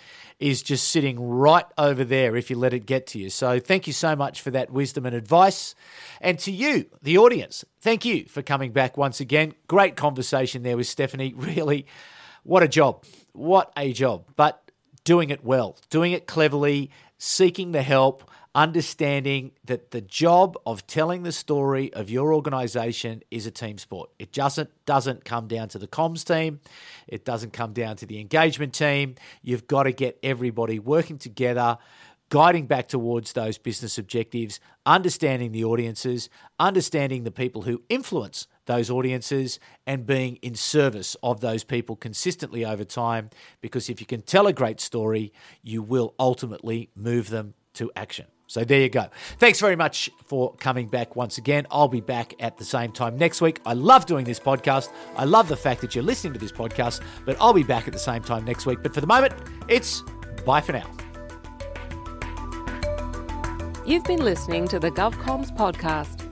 is 0.42 0.62
just 0.62 0.88
sitting 0.88 1.20
right 1.20 1.64
over 1.78 2.05
there 2.05 2.35
if 2.35 2.50
you 2.50 2.57
let 2.57 2.74
it 2.74 2.85
get 2.85 3.07
to 3.09 3.18
you. 3.18 3.31
So, 3.31 3.61
thank 3.61 3.87
you 3.87 3.92
so 3.92 4.16
much 4.16 4.40
for 4.40 4.50
that 4.50 4.70
wisdom 4.70 5.07
and 5.07 5.14
advice. 5.14 5.74
And 6.20 6.38
to 6.40 6.50
you, 6.50 6.87
the 7.00 7.16
audience, 7.18 7.64
thank 7.81 8.05
you 8.05 8.26
for 8.26 8.42
coming 8.42 8.72
back 8.72 8.96
once 8.96 9.20
again. 9.20 9.55
Great 9.68 9.96
conversation 9.96 10.62
there 10.62 10.76
with 10.76 10.87
Stephanie. 10.87 11.35
Really, 11.52 11.87
what 12.44 12.62
a 12.62 12.68
job. 12.68 13.05
What 13.33 13.72
a 13.76 13.92
job. 13.92 14.24
But 14.37 14.70
doing 15.05 15.31
it 15.31 15.44
well, 15.44 15.76
doing 15.90 16.12
it 16.12 16.26
cleverly, 16.26 16.90
seeking 17.25 17.71
the 17.71 17.83
help 17.83 18.29
understanding 18.53 19.53
that 19.65 19.93
the 19.93 20.01
job 20.01 20.57
of 20.67 20.85
telling 20.89 21.23
the 21.23 21.31
story 21.31 21.93
of 21.95 22.11
your 22.11 22.35
organization 22.35 23.23
is 23.31 23.47
a 23.47 23.51
team 23.53 23.79
sport. 23.79 24.11
It 24.19 24.33
doesn't 24.33 24.71
doesn't 24.87 25.25
come 25.25 25.47
down 25.47 25.69
to 25.69 25.79
the 25.79 25.87
comms 25.87 26.25
team. 26.25 26.59
It 27.07 27.25
doesn't 27.25 27.53
come 27.53 27.75
down 27.75 27.95
to 27.99 28.07
the 28.07 28.19
engagement 28.19 28.75
team. 28.75 29.15
You've 29.41 29.69
got 29.69 29.85
to 29.85 29.93
get 29.93 30.19
everybody 30.25 30.81
working 30.81 31.17
together, 31.17 31.79
guiding 32.29 32.67
back 32.67 32.89
towards 32.89 33.35
those 33.35 33.57
business 33.57 33.99
objectives, 33.99 34.59
understanding 34.85 35.53
the 35.53 35.63
audiences, 35.63 36.29
understanding 36.59 37.23
the 37.23 37.31
people 37.31 37.63
who 37.63 37.83
influence 37.89 38.49
those 38.66 38.90
audiences 38.90 39.59
and 39.87 40.07
being 40.07 40.37
in 40.37 40.55
service 40.55 41.16
of 41.22 41.40
those 41.40 41.64
people 41.64 41.96
consistently 41.96 42.64
over 42.64 42.85
time 42.85 43.31
because 43.61 43.88
if 43.88 44.01
you 44.01 44.07
can 44.07 44.22
tell 44.22 44.46
a 44.46 44.53
great 44.53 44.81
story, 44.81 45.33
you 45.62 45.83
will 45.83 46.14
ultimately 46.18 46.90
move 46.94 47.31
them 47.31 47.55
to 47.75 47.90
action. 47.96 48.27
So 48.46 48.64
there 48.64 48.81
you 48.81 48.90
go. 48.90 49.07
Thanks 49.38 49.61
very 49.61 49.77
much 49.77 50.11
for 50.27 50.55
coming 50.57 50.87
back 50.87 51.16
once 51.16 51.38
again. 51.38 51.66
I'll 51.70 51.88
be 51.88 52.03
back 52.03 52.35
at 52.38 52.59
the 52.59 52.66
same 52.66 52.92
time 52.92 53.16
next 53.16 53.40
week. 53.40 53.61
I 53.64 53.72
love 53.72 54.05
doing 54.05 54.27
this 54.27 54.38
podcast. 54.38 54.90
I 55.16 55.25
love 55.25 55.48
the 55.48 55.57
fact 55.57 55.81
that 55.81 55.94
you're 55.94 56.05
listening 56.05 56.35
to 56.35 56.38
this 56.38 56.53
podcast, 56.53 57.01
but 57.25 57.37
I'll 57.40 57.55
be 57.55 57.62
back 57.62 57.87
at 57.87 57.94
the 57.94 57.98
same 57.98 58.22
time 58.22 58.44
next 58.44 58.66
week. 58.66 58.81
But 58.83 58.92
for 58.92 59.01
the 59.01 59.07
moment, 59.07 59.33
it's 59.68 60.03
bye 60.44 60.61
for 60.61 60.72
now. 60.72 60.90
You've 63.87 64.05
been 64.05 64.22
listening 64.22 64.68
to 64.68 64.79
the 64.79 64.90
GovComms 64.90 65.57
podcast. 65.57 66.32